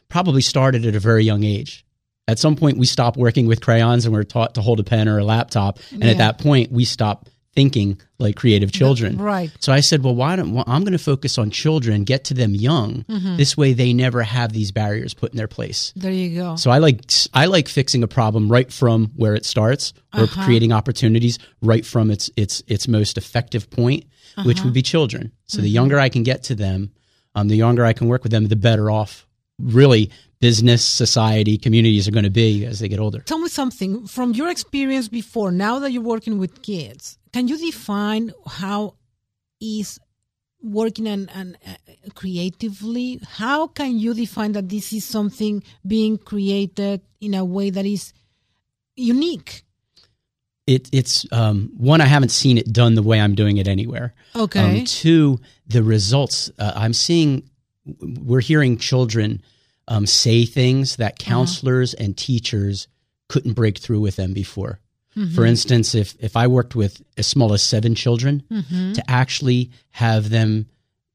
probably 0.10 0.42
started 0.42 0.86
at 0.86 0.95
a 0.95 1.00
very 1.00 1.24
young 1.24 1.44
age. 1.44 1.86
At 2.27 2.39
some 2.39 2.56
point, 2.56 2.77
we 2.77 2.86
stopped 2.86 3.18
working 3.18 3.48
with 3.48 3.62
crayons 3.62 4.06
and 4.06 4.13
we 4.13 4.19
are 4.19 4.24
taught 4.24 4.56
to 4.56 4.62
hold 4.62 4.80
a 4.80 4.83
pen 4.83 5.10
or 5.10 5.18
a 5.18 5.25
laptop. 5.25 5.80
And 5.92 6.04
yeah. 6.04 6.12
at 6.12 6.18
that 6.19 6.39
point, 6.39 6.71
we 6.71 6.86
stopped 6.86 7.30
thinking 7.55 8.00
like 8.19 8.35
creative 8.35 8.71
children. 8.71 9.17
Right. 9.17 9.51
So 9.59 9.71
I 9.71 9.81
said, 9.81 10.03
well, 10.03 10.15
why 10.15 10.35
don't 10.35 10.53
well, 10.53 10.63
I'm 10.67 10.83
going 10.83 10.94
to 10.94 11.00
focus 11.00 11.38
on 11.38 11.51
children, 11.51 12.03
get 12.03 12.25
to 12.25 12.33
them 12.33 12.55
young. 12.55 13.03
Mm-hmm. 13.03 13.38
This 13.38 13.55
way, 13.55 13.73
they 13.73 13.94
never 13.94 14.23
have 14.23 14.53
these 14.53 14.71
barriers 14.71 15.13
put 15.13 15.31
in 15.31 15.38
their 15.38 15.47
place. 15.47 15.94
There 15.95 16.11
you 16.11 16.35
go. 16.35 16.55
So 16.55 16.71
I 16.71 16.79
like 16.79 17.01
I 17.33 17.45
like 17.45 17.67
fixing 17.67 18.03
a 18.03 18.07
problem 18.07 18.51
right 18.51 18.71
from 18.71 19.11
where 19.15 19.35
it 19.35 19.45
starts, 19.45 19.94
or 20.13 20.23
uh-huh. 20.23 20.45
creating 20.45 20.71
opportunities 20.71 21.39
right 21.61 21.85
from 21.85 22.11
its 22.11 22.29
its 22.35 22.63
its 22.67 22.88
most 22.88 23.17
effective 23.17 23.69
point, 23.69 24.05
uh-huh. 24.38 24.47
which 24.47 24.61
would 24.61 24.73
be 24.73 24.81
children. 24.81 25.31
So 25.45 25.57
mm-hmm. 25.57 25.63
the 25.63 25.69
younger 25.69 26.00
I 26.00 26.09
can 26.09 26.23
get 26.23 26.44
to 26.44 26.55
them, 26.55 26.91
um, 27.35 27.47
the 27.47 27.57
younger 27.57 27.85
I 27.85 27.94
can 27.94 28.07
work 28.07 28.23
with 28.23 28.31
them, 28.31 28.47
the 28.47 28.55
better 28.55 28.89
off. 28.89 29.27
Really, 29.59 30.09
business, 30.39 30.83
society, 30.83 31.57
communities 31.57 32.07
are 32.07 32.11
going 32.11 32.23
to 32.23 32.31
be 32.31 32.65
as 32.65 32.79
they 32.79 32.89
get 32.89 33.00
older. 33.00 33.19
Tell 33.19 33.38
me 33.38 33.47
something 33.47 34.07
from 34.07 34.33
your 34.33 34.50
experience 34.50 35.07
before. 35.07 35.51
Now 35.51 35.79
that 35.79 35.91
you're 35.91 36.01
working 36.01 36.39
with 36.39 36.63
kids, 36.63 37.17
can 37.34 37.48
you 37.48 37.58
define 37.58 38.32
how 38.48 38.96
is 39.60 40.00
working 40.62 41.08
and, 41.08 41.30
and 41.34 41.58
uh, 41.68 41.74
creatively? 42.13 43.20
How 43.28 43.68
can 43.68 44.00
you 44.00 44.13
define 44.13 44.54
that 44.54 44.70
this 44.70 44.94
is 44.94 45.04
something 45.04 45.63
being 45.86 46.18
created 46.18 47.02
in 47.20 47.34
a 47.34 47.44
way 47.44 47.72
that 47.72 47.86
is 47.86 48.13
unique? 48.96 49.63
It, 50.66 50.90
it's 50.94 51.25
um, 51.34 51.72
one 51.75 52.00
I 52.00 52.06
haven't 52.06 52.30
seen 52.30 52.58
it 52.58 52.72
done 52.72 52.96
the 52.96 53.04
way 53.04 53.20
I'm 53.20 53.36
doing 53.36 53.58
it 53.58 53.68
anywhere. 53.68 54.13
Okay. 54.34 54.80
Um, 54.80 54.86
two, 54.86 55.40
the 55.68 55.84
results 55.84 56.50
uh, 56.58 56.72
I'm 56.75 56.94
seeing. 56.94 57.50
We're 58.00 58.40
hearing 58.40 58.78
children 58.78 59.42
um, 59.90 60.06
say 60.06 60.46
things 60.46 60.96
that 60.98 61.22
uh-huh. 61.22 61.32
counselors 61.32 61.94
uh-huh. 61.94 62.06
and 62.06 62.18
teachers 62.18 62.88
couldn't 63.28 63.54
break 63.54 63.78
through 63.78 64.00
with 64.00 64.16
them 64.16 64.34
before. 64.34 64.80
Mm-hmm. 65.15 65.36
For 65.36 65.46
instance, 65.46 65.96
if 65.96 66.15
if 66.20 66.36
I 66.36 66.48
worked 66.48 66.75
with 66.75 67.01
as 67.17 67.27
small 67.27 67.53
as 67.53 67.63
seven 67.63 67.96
children, 67.96 68.43
mm-hmm. 68.50 68.93
to 68.93 69.10
actually 69.10 69.72
have 69.91 70.29
them 70.29 70.67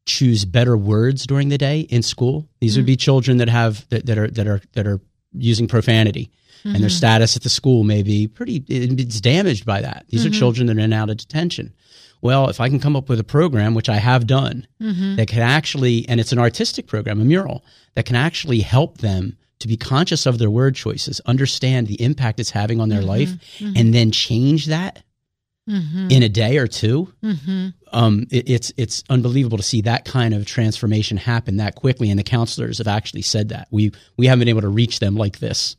choose 0.06 0.44
better 0.44 0.76
words 0.76 1.26
during 1.26 1.48
the 1.48 1.58
day 1.58 1.80
in 1.80 2.02
school, 2.02 2.48
these 2.60 2.72
mm-hmm. 2.72 2.80
would 2.80 2.86
be 2.86 2.96
mm. 2.96 3.00
children 3.00 3.36
that 3.38 3.48
have 3.48 3.88
that, 3.90 4.06
that 4.06 4.18
are 4.18 4.28
that 4.28 4.46
are 4.46 4.60
that 4.72 4.86
are 4.86 5.00
using 5.32 5.68
profanity. 5.68 6.30
And 6.64 6.74
their 6.74 6.90
mm-hmm. 6.90 6.96
status 6.96 7.36
at 7.36 7.42
the 7.42 7.48
school 7.48 7.84
may 7.84 8.02
be 8.02 8.26
pretty, 8.26 8.64
it's 8.68 9.20
damaged 9.20 9.64
by 9.64 9.80
that. 9.80 10.04
These 10.08 10.26
are 10.26 10.28
mm-hmm. 10.28 10.38
children 10.38 10.66
that 10.66 10.76
are 10.76 10.80
in 10.80 10.86
and 10.86 10.94
out 10.94 11.08
of 11.08 11.16
detention. 11.16 11.72
Well, 12.20 12.48
if 12.48 12.60
I 12.60 12.68
can 12.68 12.80
come 12.80 12.96
up 12.96 13.08
with 13.08 13.20
a 13.20 13.24
program, 13.24 13.74
which 13.74 13.88
I 13.88 13.96
have 13.96 14.26
done, 14.26 14.66
mm-hmm. 14.80 15.16
that 15.16 15.28
can 15.28 15.40
actually, 15.40 16.06
and 16.08 16.18
it's 16.18 16.32
an 16.32 16.38
artistic 16.38 16.86
program, 16.86 17.20
a 17.20 17.24
mural, 17.24 17.64
that 17.94 18.06
can 18.06 18.16
actually 18.16 18.58
help 18.60 18.98
them 18.98 19.37
to 19.60 19.68
be 19.68 19.76
conscious 19.76 20.26
of 20.26 20.38
their 20.38 20.50
word 20.50 20.74
choices, 20.74 21.20
understand 21.26 21.86
the 21.86 22.00
impact 22.02 22.40
it's 22.40 22.50
having 22.50 22.80
on 22.80 22.88
their 22.88 23.00
mm-hmm, 23.00 23.08
life, 23.08 23.28
mm-hmm. 23.58 23.72
and 23.76 23.92
then 23.92 24.10
change 24.10 24.66
that 24.66 25.02
mm-hmm. 25.68 26.08
in 26.10 26.22
a 26.22 26.28
day 26.28 26.58
or 26.58 26.66
2 26.66 27.12
mm-hmm. 27.22 27.68
um, 27.92 28.26
it, 28.30 28.48
it's 28.48 28.72
it's 28.76 29.04
unbelievable 29.10 29.58
to 29.58 29.62
see 29.62 29.82
that 29.82 30.04
kind 30.04 30.34
of 30.34 30.46
transformation 30.46 31.16
happen 31.16 31.56
that 31.56 31.74
quickly. 31.74 32.10
And 32.10 32.18
the 32.18 32.24
counselors 32.24 32.78
have 32.78 32.88
actually 32.88 33.22
said 33.22 33.50
that 33.50 33.68
we 33.70 33.92
we 34.16 34.26
haven't 34.26 34.40
been 34.40 34.48
able 34.48 34.62
to 34.62 34.68
reach 34.68 35.00
them 35.00 35.16
like 35.16 35.38
this. 35.38 35.76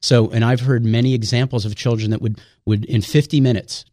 So, 0.00 0.30
and 0.30 0.44
I've 0.44 0.60
heard 0.60 0.84
many 0.84 1.14
examples 1.14 1.64
of 1.64 1.76
children 1.76 2.10
that 2.10 2.20
would 2.20 2.40
would 2.66 2.84
in 2.84 3.02
50 3.02 3.40
minutes 3.40 3.84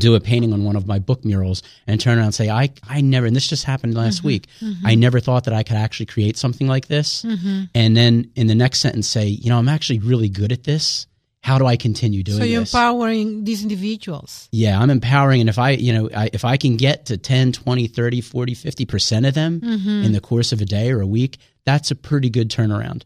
do 0.00 0.14
a 0.14 0.20
painting 0.20 0.52
on 0.52 0.64
one 0.64 0.76
of 0.76 0.86
my 0.86 0.98
book 0.98 1.24
murals 1.24 1.62
and 1.86 2.00
turn 2.00 2.18
around 2.18 2.26
and 2.26 2.34
say, 2.34 2.50
I, 2.50 2.70
I 2.88 3.00
never, 3.00 3.26
and 3.26 3.34
this 3.34 3.46
just 3.46 3.64
happened 3.64 3.94
last 3.94 4.18
mm-hmm, 4.18 4.26
week, 4.26 4.46
mm-hmm. 4.60 4.86
I 4.86 4.94
never 4.94 5.20
thought 5.20 5.44
that 5.44 5.54
I 5.54 5.62
could 5.62 5.76
actually 5.76 6.06
create 6.06 6.36
something 6.36 6.66
like 6.66 6.88
this. 6.88 7.22
Mm-hmm. 7.22 7.64
And 7.74 7.96
then 7.96 8.30
in 8.34 8.46
the 8.46 8.54
next 8.54 8.80
sentence 8.80 9.08
say, 9.08 9.26
you 9.26 9.50
know, 9.50 9.58
I'm 9.58 9.68
actually 9.68 10.00
really 10.00 10.28
good 10.28 10.52
at 10.52 10.64
this. 10.64 11.06
how 11.44 11.58
do 11.58 11.66
I 11.66 11.76
continue 11.76 12.22
doing 12.22 12.38
so 12.38 12.44
you're 12.44 12.60
this? 12.60 12.72
empowering 12.72 13.44
these 13.44 13.62
individuals. 13.62 14.48
Yeah, 14.50 14.80
I'm 14.80 14.88
empowering. 14.88 15.42
And 15.42 15.50
if 15.50 15.58
I, 15.58 15.70
you 15.72 15.92
know, 15.92 16.08
I, 16.16 16.30
if 16.32 16.42
I 16.42 16.56
can 16.56 16.78
get 16.78 17.06
to 17.06 17.18
10, 17.18 17.52
20, 17.52 17.86
30, 17.86 18.20
40, 18.22 18.54
50% 18.54 19.28
of 19.28 19.34
them 19.34 19.60
mm-hmm. 19.60 20.04
in 20.04 20.12
the 20.12 20.22
course 20.22 20.52
of 20.52 20.62
a 20.62 20.64
day 20.64 20.90
or 20.90 21.02
a 21.02 21.06
week, 21.06 21.36
that's 21.66 21.90
a 21.90 21.94
pretty 21.94 22.30
good 22.30 22.48
turnaround 22.48 23.02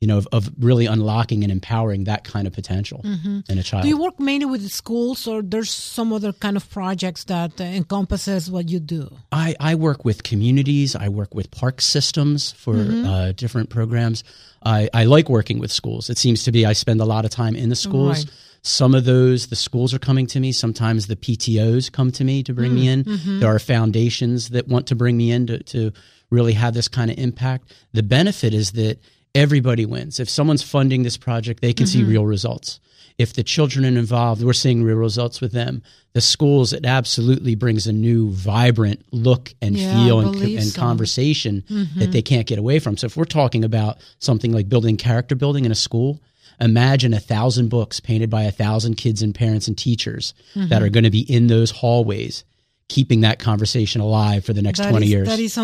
you 0.00 0.06
know, 0.06 0.18
of, 0.18 0.28
of, 0.30 0.50
really 0.60 0.86
unlocking 0.86 1.42
and 1.42 1.50
empowering 1.50 2.04
that 2.04 2.22
kind 2.22 2.46
of 2.46 2.52
potential 2.52 3.00
mm-hmm. 3.04 3.40
in 3.48 3.58
a 3.58 3.62
child. 3.64 3.82
Do 3.82 3.88
you 3.88 4.00
work 4.00 4.20
mainly 4.20 4.46
with 4.46 4.68
schools, 4.70 5.26
or 5.26 5.42
there's 5.42 5.70
some 5.70 6.12
other 6.12 6.32
kind 6.32 6.56
of 6.56 6.70
projects 6.70 7.24
that 7.24 7.60
uh, 7.60 7.64
encompasses 7.64 8.48
what 8.48 8.68
you 8.68 8.78
do? 8.78 9.10
I, 9.32 9.56
I 9.58 9.74
work 9.74 10.04
with 10.04 10.22
communities. 10.22 10.94
I 10.94 11.08
work 11.08 11.34
with 11.34 11.50
park 11.50 11.80
systems 11.80 12.52
for 12.52 12.74
mm-hmm. 12.74 13.06
uh, 13.06 13.32
different 13.32 13.70
programs. 13.70 14.22
I, 14.64 14.88
I 14.94 15.04
like 15.04 15.28
working 15.28 15.58
with 15.58 15.72
schools. 15.72 16.10
It 16.10 16.18
seems 16.18 16.44
to 16.44 16.52
be 16.52 16.64
I 16.64 16.74
spend 16.74 17.00
a 17.00 17.04
lot 17.04 17.24
of 17.24 17.32
time 17.32 17.56
in 17.56 17.68
the 17.68 17.76
schools. 17.76 18.24
Right. 18.24 18.34
Some 18.62 18.94
of 18.94 19.04
those, 19.04 19.48
the 19.48 19.56
schools 19.56 19.94
are 19.94 19.98
coming 19.98 20.26
to 20.28 20.40
me. 20.40 20.52
Sometimes 20.52 21.06
the 21.06 21.16
PTOs 21.16 21.90
come 21.90 22.10
to 22.12 22.24
me 22.24 22.42
to 22.42 22.52
bring 22.52 22.72
mm-hmm. 22.72 23.10
me 23.10 23.34
in. 23.34 23.40
There 23.40 23.52
are 23.52 23.58
foundations 23.58 24.50
that 24.50 24.68
want 24.68 24.88
to 24.88 24.94
bring 24.94 25.16
me 25.16 25.30
in 25.30 25.46
to, 25.46 25.62
to 25.64 25.92
really 26.30 26.52
have 26.52 26.74
this 26.74 26.88
kind 26.88 27.10
of 27.10 27.18
impact. 27.18 27.72
The 27.92 28.02
benefit 28.02 28.54
is 28.54 28.72
that 28.72 28.98
everybody 29.38 29.86
wins. 29.86 30.18
If 30.20 30.28
someone's 30.28 30.62
funding 30.62 31.02
this 31.02 31.16
project, 31.16 31.60
they 31.60 31.72
can 31.72 31.86
mm-hmm. 31.86 32.00
see 32.00 32.04
real 32.04 32.26
results. 32.26 32.80
If 33.18 33.32
the 33.32 33.42
children 33.42 33.84
are 33.84 33.98
involved, 33.98 34.44
we're 34.44 34.52
seeing 34.52 34.82
real 34.82 34.96
results 34.96 35.40
with 35.40 35.52
them. 35.52 35.82
The 36.12 36.20
schools, 36.20 36.72
it 36.72 36.84
absolutely 36.84 37.56
brings 37.56 37.86
a 37.86 37.92
new, 37.92 38.30
vibrant 38.30 39.04
look 39.12 39.52
and 39.60 39.76
yeah, 39.76 39.92
feel 39.92 40.20
and, 40.20 40.40
and 40.40 40.64
so. 40.64 40.80
conversation 40.80 41.64
mm-hmm. 41.68 41.98
that 41.98 42.12
they 42.12 42.22
can't 42.22 42.46
get 42.46 42.58
away 42.58 42.78
from. 42.78 42.96
So, 42.96 43.06
if 43.06 43.16
we're 43.16 43.24
talking 43.24 43.64
about 43.64 43.98
something 44.20 44.52
like 44.52 44.68
building 44.68 44.96
character 44.96 45.34
building 45.34 45.64
in 45.64 45.72
a 45.72 45.76
school, 45.76 46.20
imagine 46.60 47.12
a 47.12 47.20
thousand 47.20 47.70
books 47.70 47.98
painted 47.98 48.30
by 48.30 48.44
a 48.44 48.52
thousand 48.52 48.96
kids 48.96 49.20
and 49.20 49.34
parents 49.34 49.66
and 49.66 49.76
teachers 49.76 50.32
mm-hmm. 50.54 50.68
that 50.68 50.82
are 50.82 50.88
going 50.88 51.04
to 51.04 51.10
be 51.10 51.20
in 51.20 51.48
those 51.48 51.72
hallways 51.72 52.44
keeping 52.88 53.20
that 53.20 53.38
conversation 53.38 54.00
alive 54.00 54.44
for 54.44 54.52
the 54.52 54.62
next 54.62 54.78
that 54.78 54.90
20 54.90 55.06
is, 55.06 55.12
years. 55.12 55.28
That 55.28 55.40
is 55.40 55.58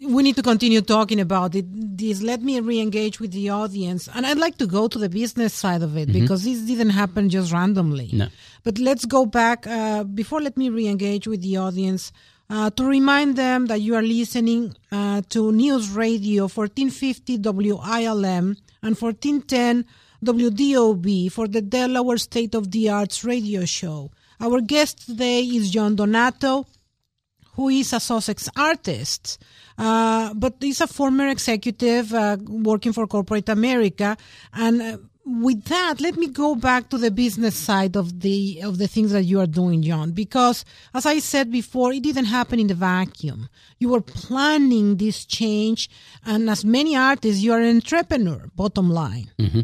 we 0.00 0.22
need 0.22 0.36
to 0.36 0.42
continue 0.42 0.82
talking 0.82 1.20
about 1.20 1.54
it. 1.54 1.64
This 1.68 2.22
let 2.22 2.42
me 2.42 2.60
re-engage 2.60 3.18
with 3.18 3.32
the 3.32 3.50
audience, 3.50 4.08
and 4.14 4.26
I'd 4.26 4.38
like 4.38 4.58
to 4.58 4.66
go 4.66 4.88
to 4.88 4.98
the 4.98 5.08
business 5.08 5.54
side 5.54 5.82
of 5.82 5.96
it 5.96 6.08
mm-hmm. 6.08 6.20
because 6.20 6.44
this 6.44 6.60
didn't 6.60 6.90
happen 6.90 7.30
just 7.30 7.52
randomly. 7.52 8.10
No. 8.12 8.28
But 8.62 8.78
let's 8.78 9.04
go 9.04 9.24
back 9.26 9.66
uh, 9.66 10.04
before. 10.04 10.40
Let 10.40 10.56
me 10.56 10.68
re-engage 10.68 11.26
with 11.26 11.42
the 11.42 11.56
audience 11.56 12.12
uh, 12.50 12.70
to 12.70 12.84
remind 12.84 13.36
them 13.36 13.66
that 13.66 13.80
you 13.80 13.94
are 13.94 14.02
listening 14.02 14.76
uh, 14.92 15.22
to 15.30 15.50
News 15.52 15.90
Radio 15.90 16.42
1450 16.44 17.38
WILM 17.38 18.56
and 18.82 18.96
1410 18.96 19.84
WDOV 20.24 21.30
for 21.32 21.48
the 21.48 21.62
Delaware 21.62 22.18
State 22.18 22.54
of 22.54 22.70
the 22.70 22.90
Arts 22.90 23.24
radio 23.24 23.64
show. 23.64 24.10
Our 24.40 24.60
guest 24.60 25.06
today 25.06 25.42
is 25.42 25.70
John 25.70 25.96
Donato, 25.96 26.66
who 27.54 27.68
is 27.70 27.92
a 27.92 28.00
Sussex 28.00 28.48
artist. 28.56 29.38
Uh, 29.78 30.32
but 30.34 30.54
he's 30.60 30.80
a 30.80 30.86
former 30.86 31.28
executive 31.28 32.12
uh, 32.14 32.36
working 32.48 32.92
for 32.92 33.06
corporate 33.06 33.48
America. 33.48 34.16
And 34.54 34.82
uh, 34.82 34.98
with 35.26 35.64
that, 35.64 36.00
let 36.00 36.16
me 36.16 36.28
go 36.28 36.54
back 36.54 36.88
to 36.90 36.98
the 36.98 37.10
business 37.10 37.56
side 37.56 37.96
of 37.96 38.20
the 38.20 38.60
of 38.62 38.78
the 38.78 38.86
things 38.86 39.10
that 39.10 39.24
you 39.24 39.40
are 39.40 39.46
doing, 39.46 39.82
John. 39.82 40.12
Because 40.12 40.64
as 40.94 41.04
I 41.04 41.18
said 41.18 41.50
before, 41.50 41.92
it 41.92 42.02
didn't 42.04 42.26
happen 42.26 42.60
in 42.60 42.68
the 42.68 42.74
vacuum. 42.74 43.48
You 43.78 43.88
were 43.90 44.00
planning 44.00 44.96
this 44.96 45.26
change, 45.26 45.90
and 46.24 46.48
as 46.48 46.64
many 46.64 46.96
artists, 46.96 47.42
you 47.42 47.52
are 47.52 47.60
an 47.60 47.76
entrepreneur. 47.76 48.48
Bottom 48.54 48.88
line. 48.88 49.30
Mm-hmm. 49.38 49.60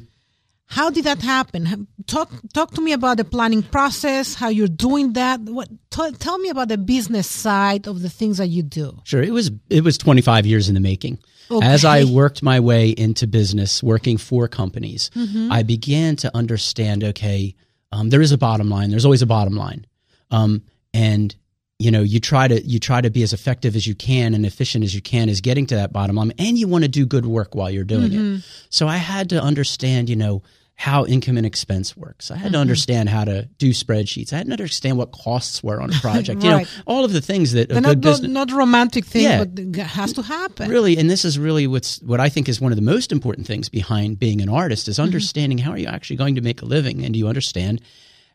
How 0.72 0.88
did 0.88 1.04
that 1.04 1.20
happen? 1.20 1.86
Talk 2.06 2.32
talk 2.54 2.70
to 2.72 2.80
me 2.80 2.94
about 2.94 3.18
the 3.18 3.24
planning 3.24 3.62
process, 3.62 4.34
how 4.34 4.48
you're 4.48 4.68
doing 4.68 5.12
that. 5.12 5.40
What 5.40 5.68
t- 5.90 6.12
tell 6.12 6.38
me 6.38 6.48
about 6.48 6.68
the 6.68 6.78
business 6.78 7.28
side 7.28 7.86
of 7.86 8.00
the 8.00 8.08
things 8.08 8.38
that 8.38 8.46
you 8.46 8.62
do. 8.62 8.98
Sure, 9.04 9.22
it 9.22 9.32
was 9.32 9.50
it 9.68 9.84
was 9.84 9.98
25 9.98 10.46
years 10.46 10.70
in 10.70 10.74
the 10.74 10.80
making. 10.80 11.18
Okay. 11.50 11.66
As 11.66 11.84
I 11.84 12.04
worked 12.04 12.42
my 12.42 12.58
way 12.58 12.88
into 12.88 13.26
business, 13.26 13.82
working 13.82 14.16
for 14.16 14.48
companies, 14.48 15.10
mm-hmm. 15.14 15.52
I 15.52 15.62
began 15.62 16.16
to 16.16 16.34
understand. 16.34 17.04
Okay, 17.04 17.54
um, 17.92 18.08
there 18.08 18.22
is 18.22 18.32
a 18.32 18.38
bottom 18.38 18.70
line. 18.70 18.88
There's 18.88 19.04
always 19.04 19.20
a 19.20 19.26
bottom 19.26 19.54
line, 19.54 19.86
um, 20.30 20.62
and 20.94 21.36
you 21.78 21.90
know 21.90 22.00
you 22.00 22.18
try 22.18 22.48
to 22.48 22.66
you 22.66 22.78
try 22.78 23.02
to 23.02 23.10
be 23.10 23.22
as 23.22 23.34
effective 23.34 23.76
as 23.76 23.86
you 23.86 23.94
can 23.94 24.32
and 24.32 24.46
efficient 24.46 24.84
as 24.84 24.94
you 24.94 25.02
can 25.02 25.28
as 25.28 25.42
getting 25.42 25.66
to 25.66 25.74
that 25.74 25.92
bottom 25.92 26.16
line, 26.16 26.32
and 26.38 26.56
you 26.56 26.66
want 26.66 26.84
to 26.84 26.88
do 26.88 27.04
good 27.04 27.26
work 27.26 27.54
while 27.54 27.70
you're 27.70 27.84
doing 27.84 28.10
mm-hmm. 28.10 28.34
it. 28.36 28.44
So 28.70 28.88
I 28.88 28.96
had 28.96 29.28
to 29.30 29.42
understand. 29.42 30.08
You 30.08 30.16
know 30.16 30.42
how 30.74 31.04
income 31.06 31.36
and 31.36 31.46
expense 31.46 31.96
works. 31.96 32.30
I 32.30 32.36
had 32.36 32.46
mm-hmm. 32.46 32.54
to 32.54 32.58
understand 32.58 33.08
how 33.08 33.24
to 33.24 33.48
do 33.58 33.70
spreadsheets. 33.70 34.32
I 34.32 34.38
had 34.38 34.46
to 34.46 34.52
understand 34.52 34.98
what 34.98 35.12
costs 35.12 35.62
were 35.62 35.80
on 35.80 35.90
a 35.90 35.92
project. 36.00 36.42
right. 36.42 36.44
You 36.44 36.50
know, 36.50 36.64
all 36.86 37.04
of 37.04 37.12
the 37.12 37.20
things 37.20 37.52
that 37.52 37.70
a 37.70 37.74
good 37.74 37.82
not, 37.82 38.00
business, 38.00 38.30
not 38.30 38.50
romantic 38.50 39.04
thing, 39.04 39.22
yeah, 39.22 39.44
but 39.44 39.58
it 39.58 39.76
has 39.76 40.12
to 40.14 40.22
happen. 40.22 40.68
Really, 40.68 40.96
and 40.96 41.08
this 41.08 41.24
is 41.24 41.38
really 41.38 41.66
what's 41.66 42.00
what 42.02 42.20
I 42.20 42.28
think 42.28 42.48
is 42.48 42.60
one 42.60 42.72
of 42.72 42.76
the 42.76 42.82
most 42.82 43.12
important 43.12 43.46
things 43.46 43.68
behind 43.68 44.18
being 44.18 44.40
an 44.40 44.48
artist 44.48 44.88
is 44.88 44.96
mm-hmm. 44.96 45.04
understanding 45.04 45.58
mm-hmm. 45.58 45.66
how 45.66 45.72
are 45.72 45.78
you 45.78 45.86
actually 45.86 46.16
going 46.16 46.34
to 46.34 46.40
make 46.40 46.62
a 46.62 46.66
living, 46.66 47.04
and 47.04 47.12
do 47.12 47.18
you 47.18 47.28
understand 47.28 47.80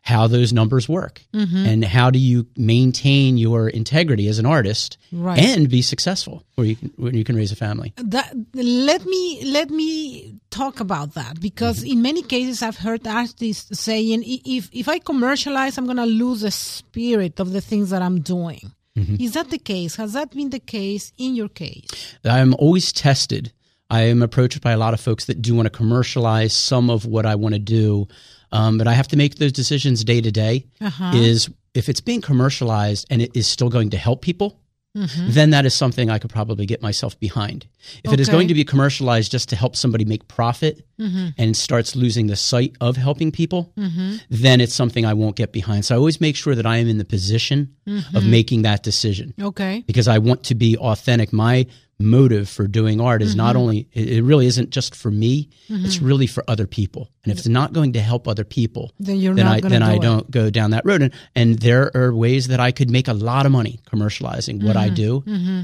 how 0.02 0.26
those 0.26 0.52
numbers 0.52 0.88
work 0.88 1.22
mm-hmm. 1.34 1.66
and 1.66 1.84
how 1.84 2.10
do 2.10 2.18
you 2.18 2.46
maintain 2.56 3.36
your 3.36 3.68
integrity 3.68 4.28
as 4.28 4.38
an 4.38 4.46
artist 4.46 4.98
right. 5.12 5.38
and 5.38 5.68
be 5.68 5.82
successful 5.82 6.42
where 6.54 6.66
you 6.66 6.76
can 6.76 6.88
where 6.96 7.14
you 7.14 7.24
can 7.24 7.36
raise 7.36 7.52
a 7.52 7.56
family 7.56 7.92
that, 7.96 8.34
let 8.54 9.04
me 9.04 9.44
let 9.44 9.70
me 9.70 10.34
talk 10.50 10.80
about 10.80 11.14
that 11.14 11.40
because 11.40 11.80
mm-hmm. 11.80 11.92
in 11.92 12.02
many 12.02 12.22
cases 12.22 12.62
i've 12.62 12.78
heard 12.78 13.06
artists 13.06 13.78
saying 13.78 14.22
if 14.24 14.68
if 14.72 14.88
i 14.88 14.98
commercialize 14.98 15.76
i'm 15.78 15.84
going 15.84 15.96
to 15.96 16.06
lose 16.06 16.40
the 16.40 16.50
spirit 16.50 17.38
of 17.40 17.52
the 17.52 17.60
things 17.60 17.90
that 17.90 18.02
i'm 18.02 18.20
doing 18.20 18.72
mm-hmm. 18.96 19.16
is 19.20 19.32
that 19.32 19.50
the 19.50 19.58
case 19.58 19.96
has 19.96 20.12
that 20.12 20.30
been 20.30 20.50
the 20.50 20.60
case 20.60 21.12
in 21.18 21.34
your 21.34 21.48
case 21.48 22.16
i'm 22.24 22.54
always 22.54 22.92
tested 22.92 23.52
i 23.90 24.02
am 24.02 24.22
approached 24.22 24.60
by 24.60 24.72
a 24.72 24.78
lot 24.78 24.94
of 24.94 25.00
folks 25.00 25.26
that 25.26 25.42
do 25.42 25.54
want 25.54 25.66
to 25.66 25.70
commercialize 25.70 26.52
some 26.52 26.88
of 26.88 27.04
what 27.04 27.26
i 27.26 27.34
want 27.34 27.54
to 27.54 27.58
do 27.58 28.06
um, 28.52 28.78
but 28.78 28.86
I 28.86 28.92
have 28.92 29.08
to 29.08 29.16
make 29.16 29.36
those 29.36 29.52
decisions 29.52 30.04
day 30.04 30.20
to 30.20 30.30
day. 30.30 30.66
Uh-huh. 30.80 31.12
Is 31.14 31.48
if 31.74 31.88
it's 31.88 32.00
being 32.00 32.20
commercialized 32.20 33.06
and 33.10 33.22
it 33.22 33.30
is 33.34 33.46
still 33.46 33.68
going 33.68 33.90
to 33.90 33.96
help 33.96 34.22
people, 34.22 34.60
mm-hmm. 34.96 35.30
then 35.30 35.50
that 35.50 35.66
is 35.66 35.74
something 35.74 36.10
I 36.10 36.18
could 36.18 36.30
probably 36.30 36.66
get 36.66 36.82
myself 36.82 37.18
behind. 37.20 37.66
If 38.02 38.06
okay. 38.06 38.14
it 38.14 38.20
is 38.20 38.28
going 38.28 38.48
to 38.48 38.54
be 38.54 38.64
commercialized 38.64 39.30
just 39.30 39.48
to 39.50 39.56
help 39.56 39.76
somebody 39.76 40.04
make 40.04 40.26
profit 40.28 40.84
mm-hmm. 40.98 41.28
and 41.36 41.56
starts 41.56 41.94
losing 41.94 42.26
the 42.26 42.36
sight 42.36 42.76
of 42.80 42.96
helping 42.96 43.30
people, 43.30 43.72
mm-hmm. 43.78 44.16
then 44.30 44.60
it's 44.60 44.74
something 44.74 45.04
I 45.04 45.14
won't 45.14 45.36
get 45.36 45.52
behind. 45.52 45.84
So 45.84 45.94
I 45.94 45.98
always 45.98 46.20
make 46.20 46.36
sure 46.36 46.54
that 46.54 46.66
I 46.66 46.78
am 46.78 46.88
in 46.88 46.98
the 46.98 47.04
position 47.04 47.74
of 47.86 47.92
mm-hmm. 47.92 48.30
making 48.30 48.62
that 48.62 48.82
decision. 48.82 49.34
Okay. 49.40 49.84
Because 49.86 50.08
I 50.08 50.18
want 50.18 50.44
to 50.44 50.54
be 50.54 50.76
authentic. 50.76 51.32
My 51.32 51.66
motive 52.00 52.48
for 52.48 52.66
doing 52.68 53.00
art 53.00 53.22
is 53.22 53.30
mm-hmm. 53.30 53.38
not 53.38 53.56
only 53.56 53.88
it 53.92 54.22
really 54.22 54.46
isn't 54.46 54.70
just 54.70 54.94
for 54.94 55.10
me 55.10 55.48
mm-hmm. 55.68 55.84
it's 55.84 56.00
really 56.00 56.28
for 56.28 56.44
other 56.46 56.66
people 56.66 57.10
and 57.24 57.32
if 57.32 57.38
it's 57.38 57.48
not 57.48 57.72
going 57.72 57.92
to 57.92 58.00
help 58.00 58.28
other 58.28 58.44
people 58.44 58.92
then 59.00 59.16
you're 59.16 59.34
then 59.34 59.46
not 59.46 59.64
I 59.64 59.68
then 59.68 59.80
do 59.80 59.86
I 59.86 59.98
don't 59.98 60.30
go 60.30 60.48
down 60.48 60.70
that 60.70 60.84
road 60.84 61.02
and, 61.02 61.12
and 61.34 61.58
there 61.58 61.90
are 61.96 62.14
ways 62.14 62.48
that 62.48 62.60
I 62.60 62.70
could 62.70 62.88
make 62.88 63.08
a 63.08 63.12
lot 63.12 63.46
of 63.46 63.52
money 63.52 63.80
commercializing 63.90 64.62
what 64.62 64.76
I 64.76 64.86
mm-hmm. 64.86 64.94
do 64.94 65.20
mm-hmm. 65.22 65.62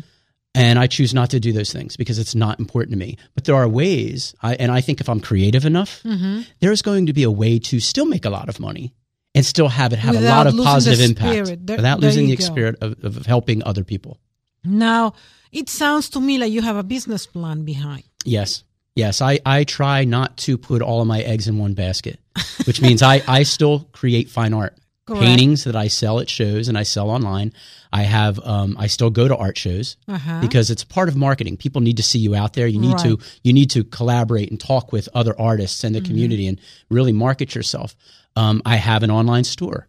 and 0.56 0.78
I 0.78 0.88
choose 0.88 1.14
not 1.14 1.30
to 1.30 1.40
do 1.40 1.52
those 1.52 1.72
things 1.72 1.96
because 1.96 2.18
it's 2.18 2.34
not 2.34 2.58
important 2.58 2.92
to 2.94 2.98
me 2.98 3.16
but 3.36 3.44
there 3.44 3.54
are 3.54 3.68
ways 3.68 4.34
I, 4.42 4.54
and 4.56 4.72
I 4.72 4.80
think 4.80 5.00
if 5.00 5.08
I'm 5.08 5.20
creative 5.20 5.64
enough 5.64 6.02
mm-hmm. 6.02 6.40
there's 6.58 6.82
going 6.82 7.06
to 7.06 7.12
be 7.12 7.22
a 7.22 7.30
way 7.30 7.60
to 7.60 7.78
still 7.78 8.06
make 8.06 8.24
a 8.24 8.30
lot 8.30 8.48
of 8.48 8.58
money 8.58 8.92
and 9.36 9.46
still 9.46 9.68
have 9.68 9.92
it 9.92 10.00
have 10.00 10.16
without 10.16 10.48
a 10.48 10.50
lot 10.50 10.58
of 10.58 10.64
positive 10.64 11.00
impact 11.00 11.64
there, 11.64 11.76
without 11.76 12.00
losing 12.00 12.26
the 12.26 12.36
spirit 12.38 12.76
of, 12.80 13.04
of 13.04 13.24
helping 13.24 13.62
other 13.62 13.84
people 13.84 14.18
now 14.64 15.14
it 15.54 15.70
sounds 15.70 16.10
to 16.10 16.20
me 16.20 16.38
like 16.38 16.52
you 16.52 16.62
have 16.62 16.76
a 16.76 16.82
business 16.82 17.26
plan 17.26 17.64
behind. 17.64 18.04
Yes. 18.24 18.64
Yes, 18.96 19.20
I, 19.20 19.40
I 19.44 19.64
try 19.64 20.04
not 20.04 20.36
to 20.38 20.56
put 20.56 20.80
all 20.80 21.00
of 21.00 21.08
my 21.08 21.20
eggs 21.20 21.48
in 21.48 21.58
one 21.58 21.74
basket, 21.74 22.20
which 22.64 22.80
means 22.80 23.02
I, 23.02 23.22
I 23.26 23.42
still 23.42 23.88
create 23.92 24.28
fine 24.28 24.54
art. 24.54 24.76
Correct. 25.06 25.22
Paintings 25.22 25.64
that 25.64 25.76
I 25.76 25.88
sell 25.88 26.20
at 26.20 26.30
shows 26.30 26.68
and 26.68 26.78
I 26.78 26.82
sell 26.82 27.10
online. 27.10 27.52
I 27.92 28.04
have 28.04 28.40
um, 28.40 28.74
I 28.78 28.86
still 28.86 29.10
go 29.10 29.28
to 29.28 29.36
art 29.36 29.58
shows 29.58 29.96
uh-huh. 30.08 30.40
because 30.40 30.70
it's 30.70 30.82
part 30.82 31.10
of 31.10 31.16
marketing. 31.16 31.58
People 31.58 31.82
need 31.82 31.98
to 31.98 32.02
see 32.02 32.18
you 32.18 32.34
out 32.34 32.54
there. 32.54 32.66
You 32.66 32.80
need 32.80 32.94
right. 32.94 33.02
to 33.02 33.18
you 33.42 33.52
need 33.52 33.70
to 33.72 33.84
collaborate 33.84 34.50
and 34.50 34.58
talk 34.58 34.92
with 34.92 35.10
other 35.12 35.38
artists 35.38 35.84
and 35.84 35.94
the 35.94 35.98
mm-hmm. 36.00 36.08
community 36.08 36.46
and 36.46 36.58
really 36.88 37.12
market 37.12 37.54
yourself. 37.54 37.94
Um, 38.34 38.62
I 38.64 38.76
have 38.76 39.02
an 39.02 39.10
online 39.10 39.44
store, 39.44 39.88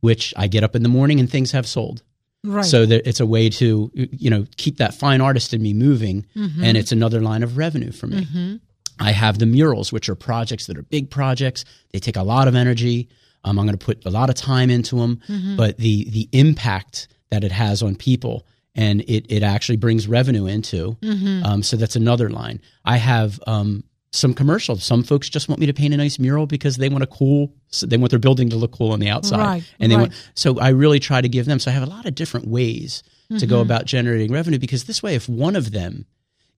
which 0.00 0.32
I 0.36 0.46
get 0.46 0.62
up 0.62 0.76
in 0.76 0.84
the 0.84 0.88
morning 0.88 1.18
and 1.18 1.28
things 1.28 1.50
have 1.50 1.66
sold. 1.66 2.04
Right. 2.46 2.64
So 2.64 2.84
that 2.84 3.08
it's 3.08 3.20
a 3.20 3.26
way 3.26 3.48
to 3.48 3.90
you 3.94 4.28
know 4.28 4.46
keep 4.58 4.76
that 4.76 4.92
fine 4.92 5.22
artist 5.22 5.54
in 5.54 5.62
me 5.62 5.72
moving, 5.72 6.26
mm-hmm. 6.36 6.62
and 6.62 6.76
it's 6.76 6.92
another 6.92 7.20
line 7.20 7.42
of 7.42 7.56
revenue 7.56 7.90
for 7.90 8.06
me. 8.06 8.26
Mm-hmm. 8.26 8.56
I 9.00 9.12
have 9.12 9.38
the 9.38 9.46
murals, 9.46 9.92
which 9.92 10.08
are 10.10 10.14
projects 10.14 10.66
that 10.66 10.76
are 10.76 10.82
big 10.82 11.10
projects. 11.10 11.64
They 11.92 11.98
take 11.98 12.16
a 12.16 12.22
lot 12.22 12.46
of 12.46 12.54
energy. 12.54 13.08
Um, 13.44 13.58
I'm 13.58 13.66
going 13.66 13.78
to 13.78 13.84
put 13.84 14.04
a 14.04 14.10
lot 14.10 14.28
of 14.28 14.36
time 14.36 14.70
into 14.70 14.96
them, 14.96 15.20
mm-hmm. 15.26 15.56
but 15.56 15.78
the 15.78 16.08
the 16.10 16.28
impact 16.32 17.08
that 17.30 17.44
it 17.44 17.52
has 17.52 17.82
on 17.82 17.96
people 17.96 18.46
and 18.74 19.00
it 19.02 19.26
it 19.28 19.42
actually 19.42 19.76
brings 19.76 20.08
revenue 20.08 20.46
into. 20.46 20.96
Mm-hmm. 21.00 21.44
Um, 21.44 21.62
so 21.62 21.76
that's 21.76 21.96
another 21.96 22.28
line. 22.28 22.60
I 22.84 22.98
have 22.98 23.40
um, 23.46 23.84
some 24.14 24.32
commercials. 24.34 24.84
Some 24.84 25.02
folks 25.02 25.28
just 25.28 25.48
want 25.48 25.60
me 25.60 25.66
to 25.66 25.72
paint 25.74 25.92
a 25.92 25.96
nice 25.96 26.18
mural 26.18 26.46
because 26.46 26.76
they 26.76 26.88
want 26.88 27.02
a 27.04 27.06
cool, 27.06 27.52
they 27.82 27.96
want 27.96 28.10
their 28.10 28.18
building 28.18 28.48
to 28.50 28.56
look 28.56 28.72
cool 28.72 28.92
on 28.92 29.00
the 29.00 29.08
outside. 29.08 29.38
Right, 29.38 29.64
and 29.80 29.90
they 29.90 29.96
right. 29.96 30.02
want, 30.10 30.30
so 30.34 30.58
I 30.60 30.68
really 30.70 31.00
try 31.00 31.20
to 31.20 31.28
give 31.28 31.46
them. 31.46 31.58
So 31.58 31.70
I 31.70 31.74
have 31.74 31.82
a 31.82 31.90
lot 31.90 32.06
of 32.06 32.14
different 32.14 32.46
ways 32.46 33.02
to 33.02 33.34
Mm-hmm. 33.36 33.48
go 33.48 33.60
about 33.62 33.86
generating 33.86 34.30
revenue 34.30 34.58
because 34.58 34.84
this 34.84 35.02
way, 35.02 35.14
if 35.14 35.28
one 35.28 35.56
of 35.56 35.70
them 35.72 36.04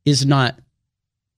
is 0.04 0.26
not 0.26 0.58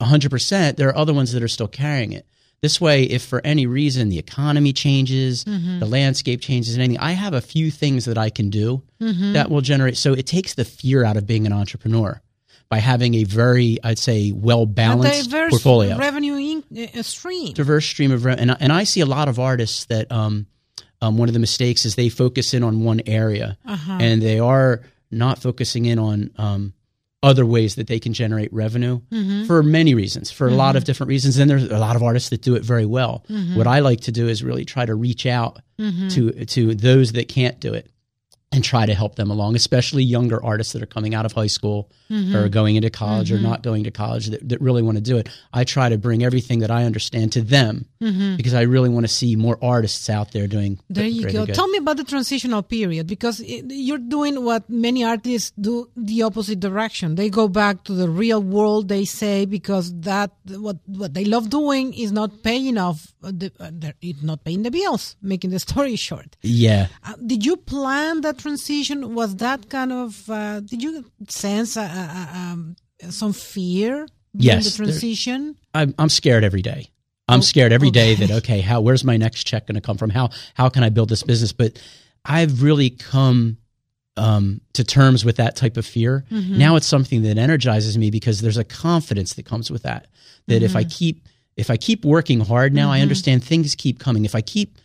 100%, 0.00 0.76
there 0.76 0.88
are 0.88 0.96
other 0.96 1.12
ones 1.12 1.32
that 1.32 1.42
are 1.42 1.48
still 1.48 1.68
carrying 1.68 2.12
it. 2.12 2.26
This 2.60 2.80
way, 2.80 3.04
if 3.04 3.22
for 3.22 3.40
any 3.44 3.66
reason 3.66 4.08
the 4.08 4.18
economy 4.18 4.72
changes, 4.72 5.44
Mm-hmm. 5.44 5.78
the 5.80 5.86
landscape 5.86 6.40
changes, 6.40 6.74
and 6.74 6.82
anything, 6.82 6.98
I 7.00 7.12
have 7.12 7.32
a 7.34 7.40
few 7.40 7.70
things 7.70 8.04
that 8.06 8.18
I 8.18 8.30
can 8.30 8.50
do 8.50 8.82
Mm-hmm. 9.00 9.34
that 9.34 9.48
will 9.50 9.60
generate. 9.60 9.96
So 9.96 10.12
it 10.12 10.26
takes 10.26 10.54
the 10.54 10.64
fear 10.64 11.04
out 11.04 11.16
of 11.16 11.26
being 11.26 11.46
an 11.46 11.52
entrepreneur 11.52 12.20
by 12.70 12.78
having 12.78 13.14
a 13.14 13.24
very, 13.24 13.78
I'd 13.82 13.98
say, 13.98 14.30
well 14.32 14.66
balanced 14.66 15.30
diverse 15.30 15.50
portfolio 15.50 15.96
revenue 15.96 16.34
in, 16.70 16.88
uh, 16.96 17.02
stream. 17.02 17.52
diverse 17.54 17.86
stream 17.86 18.12
of 18.12 18.24
revenue. 18.24 18.42
And, 18.42 18.50
I- 18.52 18.56
and 18.60 18.72
I 18.72 18.84
see 18.84 19.00
a 19.00 19.06
lot 19.06 19.28
of 19.28 19.38
artists 19.38 19.86
that 19.86 20.10
um, 20.12 20.46
um, 21.00 21.16
one 21.16 21.28
of 21.28 21.32
the 21.32 21.40
mistakes 21.40 21.84
is 21.86 21.94
they 21.94 22.08
focus 22.10 22.52
in 22.54 22.62
on 22.62 22.84
one 22.84 23.00
area 23.06 23.56
Uh-huh. 23.64 23.98
and 24.00 24.20
they 24.20 24.38
are 24.38 24.82
not 25.10 25.38
focusing 25.38 25.86
in 25.86 25.98
on 25.98 26.30
um, 26.36 26.74
other 27.22 27.46
ways 27.46 27.76
that 27.76 27.86
they 27.86 27.98
can 27.98 28.12
generate 28.12 28.52
revenue 28.52 29.00
Mm-hmm. 29.10 29.46
for 29.46 29.62
many 29.62 29.94
reasons, 29.94 30.30
for 30.30 30.46
a 30.46 30.52
lot 30.52 30.76
of 30.76 30.84
different 30.84 31.08
reasons. 31.08 31.38
And 31.38 31.50
there's 31.50 31.64
a 31.64 31.78
lot 31.78 31.96
of 31.96 32.02
artists 32.02 32.28
that 32.30 32.42
do 32.42 32.54
it 32.54 32.62
very 32.64 32.84
well. 32.86 33.24
Mm-hmm. 33.30 33.56
What 33.56 33.66
I 33.66 33.78
like 33.80 34.00
to 34.02 34.12
do 34.12 34.28
is 34.28 34.44
really 34.44 34.64
try 34.66 34.84
to 34.84 34.94
reach 34.94 35.24
out 35.26 35.60
to 35.78 36.44
to 36.44 36.74
those 36.74 37.12
that 37.12 37.28
can't 37.28 37.58
do 37.60 37.72
it 37.72 37.88
and 38.50 38.64
try 38.64 38.86
to 38.86 38.94
help 38.94 39.16
them 39.16 39.30
along, 39.30 39.56
especially 39.56 40.02
younger 40.02 40.42
artists 40.44 40.72
that 40.72 40.82
are 40.82 40.86
coming 40.86 41.14
out 41.14 41.26
of 41.26 41.32
high 41.32 41.46
school 41.48 41.90
Mm-hmm. 42.10 42.34
or 42.36 42.48
going 42.48 42.74
into 42.76 42.88
college 42.88 43.30
or 43.30 43.38
not 43.38 43.62
going 43.62 43.84
to 43.84 43.90
college 43.90 44.28
that, 44.28 44.48
that 44.48 44.62
really 44.62 44.80
want 44.80 44.96
to 44.96 45.02
do 45.02 45.18
it. 45.18 45.28
I 45.52 45.64
try 45.64 45.90
to 45.90 45.98
bring 45.98 46.24
everything 46.24 46.60
that 46.60 46.70
I 46.70 46.84
understand 46.84 47.32
to 47.32 47.42
them 47.42 47.84
because 47.98 48.54
I 48.54 48.62
really 48.62 48.88
want 48.88 49.04
to 49.04 49.12
see 49.12 49.36
more 49.36 49.58
artists 49.60 50.08
out 50.08 50.32
there 50.32 50.46
doing. 50.46 50.76
Mm-hmm. 50.76 50.94
There 50.94 51.04
you 51.06 51.30
go. 51.30 51.44
good. 51.44 51.54
Tell 51.54 51.68
me 51.68 51.76
about 51.76 51.98
the 51.98 52.04
transitional 52.04 52.62
period 52.62 53.08
because 53.08 53.40
it, 53.40 53.66
you're 53.68 53.98
doing 53.98 54.42
what 54.42 54.70
many 54.70 55.04
artists 55.04 55.52
do 55.60 55.90
the 55.98 56.22
opposite 56.22 56.60
direction. 56.60 57.16
They 57.16 57.28
go 57.28 57.46
back 57.46 57.84
to 57.84 57.92
the 57.92 58.08
real 58.08 58.40
world, 58.42 58.88
they 58.88 59.04
say, 59.04 59.44
because 59.44 59.92
that 60.00 60.30
what 60.46 60.78
what 60.86 61.12
they 61.12 61.26
love 61.26 61.50
doing 61.50 61.92
is 61.92 62.10
not 62.10 62.42
paying 62.42 62.78
off. 62.78 63.12
The, 63.20 63.52
uh, 63.60 63.70
not 64.22 64.44
paying 64.44 64.62
the 64.62 64.70
bills. 64.70 65.16
Making 65.20 65.50
the 65.50 65.58
story 65.58 65.96
short. 66.08 66.38
Yeah. 66.40 66.86
Uh, 67.04 67.12
did 67.26 67.44
you 67.44 67.58
plan 67.58 68.22
that 68.22 68.37
transition? 68.38 69.14
Was 69.14 69.36
that 69.36 69.68
kind 69.68 69.92
of? 69.92 70.28
Uh, 70.30 70.60
did 70.60 70.82
you 70.82 71.04
sense 71.28 71.76
uh, 71.76 71.82
uh, 71.82 72.38
um, 72.38 72.76
some 73.10 73.32
fear 73.32 74.06
Yes, 74.34 74.64
the 74.64 74.76
transition? 74.84 75.56
I'm, 75.74 75.94
I'm 75.98 76.08
scared 76.08 76.44
every 76.44 76.62
day. 76.62 76.90
Oh, 77.28 77.34
I'm 77.34 77.42
scared 77.42 77.72
every 77.72 77.90
day 77.90 78.14
that 78.14 78.30
okay, 78.30 78.60
how 78.60 78.80
where's 78.80 79.04
my 79.04 79.16
next 79.16 79.44
check 79.44 79.66
going 79.66 79.74
to 79.74 79.80
come 79.80 79.98
from? 79.98 80.10
How 80.10 80.30
how 80.54 80.68
can 80.70 80.82
I 80.82 80.88
build 80.88 81.08
this 81.10 81.22
business? 81.22 81.52
But 81.52 81.78
I've 82.24 82.62
really 82.62 82.90
come 82.90 83.58
um, 84.16 84.60
to 84.72 84.82
terms 84.84 85.24
with 85.24 85.36
that 85.36 85.54
type 85.54 85.76
of 85.76 85.84
fear. 85.86 86.24
Mm-hmm. 86.30 86.58
Now 86.58 86.76
it's 86.76 86.86
something 86.86 87.22
that 87.22 87.36
energizes 87.38 87.98
me 87.98 88.10
because 88.10 88.40
there's 88.40 88.56
a 88.56 88.64
confidence 88.64 89.34
that 89.34 89.44
comes 89.44 89.70
with 89.70 89.82
that. 89.82 90.06
That 90.46 90.62
if 90.62 90.74
I 90.74 90.84
Mm-hmm. 90.84 90.88
keep 90.88 91.28
if 91.56 91.70
I 91.70 91.76
keep 91.76 92.04
working 92.04 92.40
hard 92.40 92.72
now, 92.72 92.90
I 92.90 93.00
understand 93.00 93.44
things 93.44 93.74
keep 93.74 93.98
coming. 93.98 94.24
If 94.24 94.34
I 94.34 94.40
keep 94.40 94.78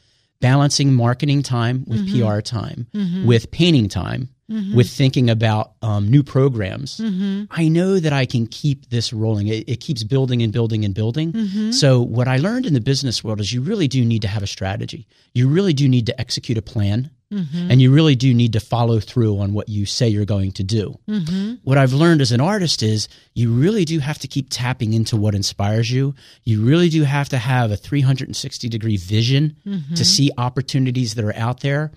balancing 0.43 0.93
marketing 0.93 1.41
time 1.41 1.77
with 1.87 2.01
Mm-hmm. 2.07 2.27
PR 2.35 2.41
time, 2.41 2.79
with 3.25 3.49
painting 3.51 3.87
time, 3.87 4.29
with 4.75 4.89
thinking 4.89 5.29
about 5.29 5.65
um, 5.81 6.11
new 6.11 6.21
programs, 6.21 6.97
Mm-hmm. 6.97 7.45
I 7.49 7.69
know 7.69 7.99
that 7.99 8.13
I 8.13 8.25
can 8.33 8.45
keep 8.45 8.89
this 8.89 9.11
rolling. 9.13 9.47
It, 9.47 9.67
it 9.73 9.79
keeps 9.79 10.03
building 10.03 10.43
and 10.43 10.51
building 10.53 10.85
and 10.85 10.93
building. 10.93 11.31
Mm-hmm. 11.33 11.71
So, 11.71 12.01
what 12.01 12.27
I 12.27 12.37
learned 12.37 12.65
in 12.67 12.73
the 12.73 12.81
business 12.91 13.23
world 13.23 13.39
is 13.39 13.51
you 13.53 13.61
really 13.61 13.87
do 13.87 14.03
need 14.05 14.21
to 14.21 14.27
have 14.27 14.43
a 14.43 14.47
strategy. 14.57 15.07
You 15.33 15.47
really 15.47 15.73
do 15.73 15.87
need 15.89 16.05
to 16.07 16.15
execute 16.19 16.57
a 16.57 16.61
plan. 16.61 17.09
Mm-hmm. 17.33 17.71
And 17.71 17.81
you 17.81 17.91
really 17.91 18.15
do 18.15 18.33
need 18.33 18.53
to 18.53 18.59
follow 18.59 18.99
through 18.99 19.39
on 19.39 19.53
what 19.53 19.67
you 19.67 19.85
say 19.87 20.07
you're 20.07 20.25
going 20.25 20.51
to 20.53 20.63
do. 20.63 20.99
Mm-hmm. 21.09 21.55
What 21.63 21.77
I've 21.79 21.93
learned 21.93 22.21
as 22.21 22.31
an 22.31 22.41
artist 22.41 22.83
is 22.83 23.07
you 23.33 23.51
really 23.51 23.85
do 23.85 23.99
have 23.99 24.19
to 24.19 24.27
keep 24.27 24.47
tapping 24.49 24.93
into 24.93 25.17
what 25.17 25.33
inspires 25.33 25.91
you. 25.91 26.13
You 26.43 26.63
really 26.63 26.89
do 26.89 27.03
have 27.03 27.29
to 27.29 27.37
have 27.39 27.71
a 27.71 27.77
360 27.77 28.69
degree 28.69 28.97
vision 28.97 29.55
Mm-hmm. 29.65 29.95
to 29.95 30.05
see 30.05 30.29
opportunities 30.37 31.15
that 31.15 31.25
are 31.25 31.35
out 31.35 31.61
there. 31.61 31.91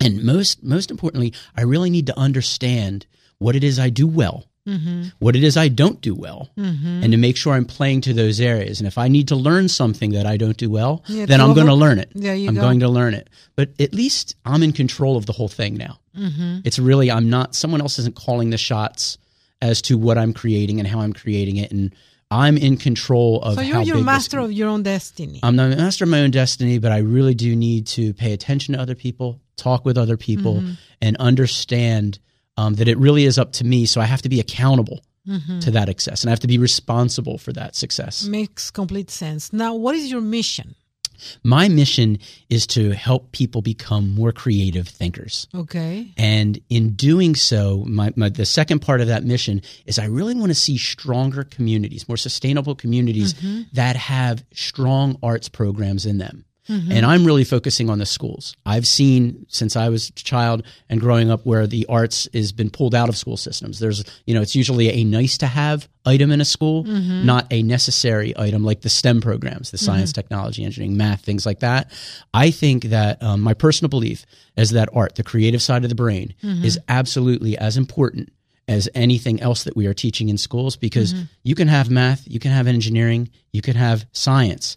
And 0.00 0.24
most, 0.24 0.62
most 0.64 0.90
importantly, 0.90 1.32
I 1.56 1.62
really 1.62 1.90
need 1.90 2.06
to 2.06 2.18
understand 2.18 3.06
what 3.38 3.54
it 3.54 3.62
is 3.62 3.78
I 3.78 3.90
do 3.90 4.06
well, 4.06 4.44
Mm-hmm. 4.66 5.08
what 5.18 5.36
it 5.36 5.44
is 5.44 5.58
I 5.58 5.68
don't 5.68 6.00
do 6.00 6.14
well, 6.14 6.48
and 6.56 7.12
to 7.12 7.18
make 7.18 7.36
sure 7.36 7.52
I'm 7.52 7.66
playing 7.66 8.00
to 8.02 8.14
those 8.14 8.40
areas. 8.40 8.80
And 8.80 8.86
if 8.86 8.96
I 8.96 9.08
need 9.08 9.28
to 9.28 9.36
learn 9.36 9.68
something 9.68 10.12
that 10.12 10.24
I 10.24 10.38
don't 10.38 10.56
do 10.56 10.70
well, 10.70 11.04
Yeah, 11.06 11.26
then 11.26 11.42
I'm 11.42 11.52
going 11.52 11.66
to 11.66 11.74
learn 11.74 11.98
it. 11.98 12.10
There 12.14 12.34
you 12.34 12.48
I'm 12.48 12.54
go. 12.54 12.62
going 12.62 12.80
to 12.80 12.88
learn 12.88 13.12
it. 13.12 13.28
But 13.56 13.70
at 13.78 13.92
least 13.92 14.36
I'm 14.46 14.62
in 14.62 14.72
control 14.72 15.18
of 15.18 15.26
the 15.26 15.34
whole 15.34 15.48
thing 15.48 15.74
now. 15.74 15.98
Mm-hmm. 16.16 16.60
It's 16.64 16.78
really, 16.78 17.10
I'm 17.10 17.28
not, 17.28 17.54
someone 17.54 17.82
else 17.82 17.98
isn't 17.98 18.16
calling 18.16 18.48
the 18.50 18.56
shots 18.56 19.18
as 19.60 19.82
to 19.82 19.98
what 19.98 20.16
I'm 20.16 20.32
creating 20.32 20.78
and 20.78 20.88
how 20.88 21.00
I'm 21.00 21.12
creating 21.12 21.56
it. 21.56 21.70
And 21.70 21.94
I'm 22.30 22.56
in 22.56 22.78
control 22.78 23.42
of 23.42 23.56
So 23.56 23.62
how 23.62 23.82
you're 23.82 23.96
your 23.96 24.04
master 24.04 24.38
of 24.38 24.50
your 24.50 24.70
own 24.70 24.82
destiny. 24.82 25.40
I'm 25.42 25.56
the 25.56 25.68
master 25.76 26.04
of 26.04 26.10
my 26.10 26.20
own 26.22 26.30
destiny, 26.30 26.78
but 26.78 26.90
I 26.90 26.98
really 26.98 27.34
do 27.34 27.54
need 27.54 27.86
to 27.88 28.14
pay 28.14 28.32
attention 28.32 28.72
to 28.74 28.80
other 28.80 28.94
people, 28.94 29.40
talk 29.56 29.84
with 29.84 29.98
other 29.98 30.16
people, 30.16 30.54
Mm-hmm. 30.54 30.72
and 31.02 31.16
understand 31.18 32.18
um, 32.56 32.74
that 32.74 32.88
it 32.88 32.98
really 32.98 33.24
is 33.24 33.38
up 33.38 33.52
to 33.52 33.64
me. 33.64 33.86
So 33.86 34.00
I 34.00 34.04
have 34.04 34.22
to 34.22 34.28
be 34.28 34.40
accountable 34.40 35.00
Mm-hmm. 35.26 35.60
to 35.60 35.70
that 35.70 35.88
success, 35.88 36.22
and 36.22 36.28
I 36.28 36.32
have 36.32 36.40
to 36.40 36.46
be 36.46 36.58
responsible 36.58 37.38
for 37.38 37.50
that 37.54 37.74
success. 37.74 38.26
Makes 38.26 38.70
complete 38.70 39.10
sense. 39.10 39.54
Now, 39.54 39.74
what 39.74 39.94
is 39.94 40.10
your 40.10 40.20
mission? 40.20 40.74
My 41.42 41.66
mission 41.68 42.18
is 42.50 42.66
to 42.68 42.90
help 42.90 43.32
people 43.32 43.62
become 43.62 44.14
more 44.14 44.32
creative 44.32 44.86
thinkers. 44.86 45.46
Okay. 45.54 46.12
And 46.18 46.60
in 46.68 46.90
doing 46.90 47.34
so, 47.34 47.84
my, 47.86 48.12
my 48.16 48.28
the 48.28 48.44
second 48.44 48.80
part 48.80 49.00
of 49.00 49.06
that 49.06 49.24
mission 49.24 49.62
is 49.86 49.98
I 49.98 50.06
really 50.06 50.34
want 50.34 50.50
to 50.50 50.54
see 50.54 50.76
stronger 50.76 51.44
communities, 51.44 52.06
more 52.06 52.18
sustainable 52.18 52.74
communities 52.74 53.34
that 53.72 53.96
have 53.96 54.44
strong 54.52 55.16
arts 55.22 55.48
programs 55.48 56.04
in 56.04 56.18
them. 56.18 56.44
Mm-hmm. 56.68 56.92
And 56.92 57.04
I'm 57.04 57.24
really 57.24 57.44
focusing 57.44 57.90
on 57.90 57.98
the 57.98 58.06
schools. 58.06 58.56
I've 58.64 58.86
seen 58.86 59.44
since 59.48 59.76
I 59.76 59.90
was 59.90 60.08
a 60.08 60.12
child 60.12 60.64
and 60.88 61.00
growing 61.00 61.30
up 61.30 61.44
where 61.44 61.66
the 61.66 61.84
arts 61.88 62.26
has 62.32 62.52
been 62.52 62.70
pulled 62.70 62.94
out 62.94 63.08
of 63.08 63.16
school 63.16 63.36
systems. 63.36 63.80
There's, 63.80 64.02
you 64.26 64.34
know, 64.34 64.40
it's 64.40 64.56
usually 64.56 64.88
a 64.88 65.04
nice 65.04 65.36
to 65.38 65.46
have 65.46 65.88
item 66.06 66.30
in 66.30 66.40
a 66.40 66.44
school, 66.44 66.84
mm-hmm. 66.84 67.26
not 67.26 67.46
a 67.50 67.62
necessary 67.62 68.36
item 68.38 68.64
like 68.64 68.80
the 68.80 68.88
STEM 68.88 69.20
programs, 69.20 69.70
the 69.70 69.78
science, 69.78 70.10
mm-hmm. 70.10 70.20
technology, 70.20 70.64
engineering, 70.64 70.96
math, 70.96 71.20
things 71.20 71.44
like 71.44 71.60
that. 71.60 71.90
I 72.32 72.50
think 72.50 72.84
that 72.84 73.22
um, 73.22 73.42
my 73.42 73.54
personal 73.54 73.90
belief 73.90 74.24
is 74.56 74.70
that 74.70 74.88
art, 74.94 75.16
the 75.16 75.22
creative 75.22 75.60
side 75.60 75.82
of 75.84 75.90
the 75.90 75.94
brain, 75.94 76.34
is 76.64 76.78
absolutely 76.88 77.58
as 77.58 77.76
important 77.76 78.32
as 78.66 78.88
anything 78.94 79.42
else 79.42 79.64
that 79.64 79.76
we 79.76 79.86
are 79.86 79.92
teaching 79.92 80.30
in 80.30 80.38
schools 80.38 80.76
because 80.76 81.12
you 81.42 81.54
can 81.54 81.68
have 81.68 81.90
math, 81.90 82.22
you 82.26 82.40
can 82.40 82.50
have 82.50 82.66
engineering, 82.66 83.28
you 83.52 83.60
can 83.60 83.76
have 83.76 84.06
science, 84.12 84.76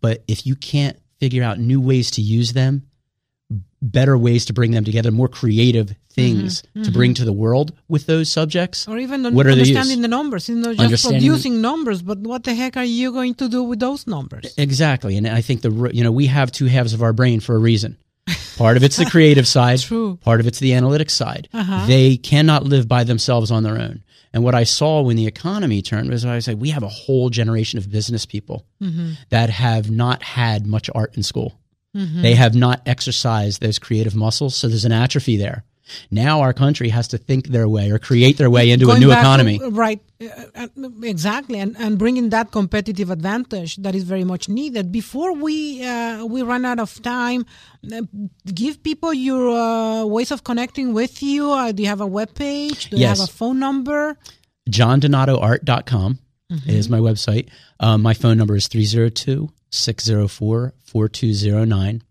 but 0.00 0.24
if 0.26 0.46
you 0.46 0.56
can't 0.56 0.96
figure 1.18 1.42
out 1.42 1.58
new 1.58 1.80
ways 1.80 2.10
to 2.12 2.22
use 2.22 2.52
them, 2.52 2.86
better 3.82 4.16
ways 4.16 4.46
to 4.46 4.52
bring 4.52 4.72
them 4.72 4.84
together, 4.84 5.10
more 5.10 5.28
creative 5.28 5.94
things 6.10 6.62
to 6.82 6.90
bring 6.90 7.14
to 7.14 7.24
the 7.24 7.32
world 7.32 7.72
with 7.88 8.06
those 8.06 8.30
subjects. 8.30 8.88
Or 8.88 8.98
even 8.98 9.34
What 9.34 9.46
understanding 9.46 10.00
the 10.02 10.08
numbers. 10.08 10.48
It's 10.48 10.58
not 10.58 10.88
just 10.88 11.04
producing 11.04 11.60
numbers, 11.60 12.02
but 12.02 12.18
what 12.18 12.44
the 12.44 12.54
heck 12.54 12.76
are 12.76 12.84
you 12.84 13.12
going 13.12 13.34
to 13.34 13.48
do 13.48 13.62
with 13.62 13.80
those 13.80 14.06
numbers? 14.06 14.54
Exactly, 14.56 15.16
and 15.16 15.26
I 15.28 15.42
think 15.42 15.62
the 15.62 15.90
you 15.92 16.02
know 16.02 16.12
we 16.12 16.26
have 16.26 16.50
two 16.50 16.66
halves 16.66 16.94
of 16.94 17.02
our 17.02 17.12
brain 17.12 17.40
for 17.40 17.54
a 17.54 17.58
reason. 17.58 17.98
Part 18.56 18.76
of 18.76 18.82
it's 18.82 18.96
the 18.96 19.04
creative 19.10 19.46
side. 19.46 19.80
True. 19.80 20.18
Part 20.22 20.40
of 20.40 20.46
it's 20.46 20.58
the 20.58 20.74
analytic 20.74 21.10
side. 21.10 21.48
Uh-huh. 21.52 21.86
They 21.86 22.16
cannot 22.16 22.64
live 22.64 22.88
by 22.88 23.04
themselves 23.04 23.50
on 23.50 23.62
their 23.62 23.78
own. 23.78 24.02
And 24.36 24.44
what 24.44 24.54
I 24.54 24.64
saw 24.64 25.00
when 25.00 25.16
the 25.16 25.26
economy 25.26 25.80
turned 25.80 26.10
was 26.10 26.26
I 26.26 26.40
said 26.40 26.60
we 26.60 26.68
have 26.68 26.82
a 26.82 26.88
whole 26.88 27.30
generation 27.30 27.78
of 27.78 27.90
business 27.90 28.26
people 28.26 28.66
Mm-hmm. 28.82 29.12
that 29.30 29.48
have 29.48 29.90
not 29.90 30.22
had 30.22 30.66
much 30.66 30.90
art 30.94 31.16
in 31.16 31.22
school. 31.22 31.58
They 31.94 32.34
have 32.34 32.54
not 32.54 32.82
exercised 32.84 33.62
those 33.62 33.78
creative 33.78 34.14
muscles, 34.14 34.54
so 34.54 34.68
there's 34.68 34.84
an 34.84 34.92
atrophy 34.92 35.38
there. 35.38 35.64
Now 36.10 36.42
our 36.42 36.52
country 36.52 36.90
has 36.90 37.08
to 37.08 37.16
think 37.18 37.46
their 37.48 37.66
way 37.66 37.90
or 37.90 37.98
create 37.98 38.36
their 38.36 38.50
way 38.50 38.70
into 38.70 38.90
a 38.90 38.98
new 38.98 39.08
back 39.08 39.20
economy. 39.22 39.58
right. 39.70 40.00
Uh, 40.20 40.46
uh, 40.54 40.88
exactly. 41.02 41.58
And, 41.58 41.76
and 41.78 41.98
bringing 41.98 42.30
that 42.30 42.50
competitive 42.50 43.10
advantage 43.10 43.76
that 43.76 43.94
is 43.94 44.04
very 44.04 44.24
much 44.24 44.48
needed. 44.48 44.90
Before 44.90 45.32
we, 45.34 45.84
uh, 45.84 46.24
we 46.24 46.42
run 46.42 46.64
out 46.64 46.78
of 46.78 47.02
time, 47.02 47.44
uh, 47.92 48.02
give 48.54 48.82
people 48.82 49.12
your 49.12 49.50
uh, 49.50 50.04
ways 50.06 50.30
of 50.30 50.42
connecting 50.44 50.94
with 50.94 51.22
you. 51.22 51.52
Uh, 51.52 51.72
do 51.72 51.82
you 51.82 51.88
have 51.88 52.00
a 52.00 52.06
web 52.06 52.34
page? 52.34 52.90
Do 52.90 52.96
you 52.96 53.06
have 53.06 53.20
a 53.20 53.26
phone 53.26 53.58
number? 53.58 54.16
johndonatoart.com 54.70 56.18
is 56.66 56.88
my 56.88 56.98
website. 56.98 57.48
Um, 57.80 58.02
my 58.02 58.14
phone 58.14 58.38
number 58.38 58.56
is 58.56 58.68
302 58.68 59.50
604 59.70 60.74
4209. 60.84 62.02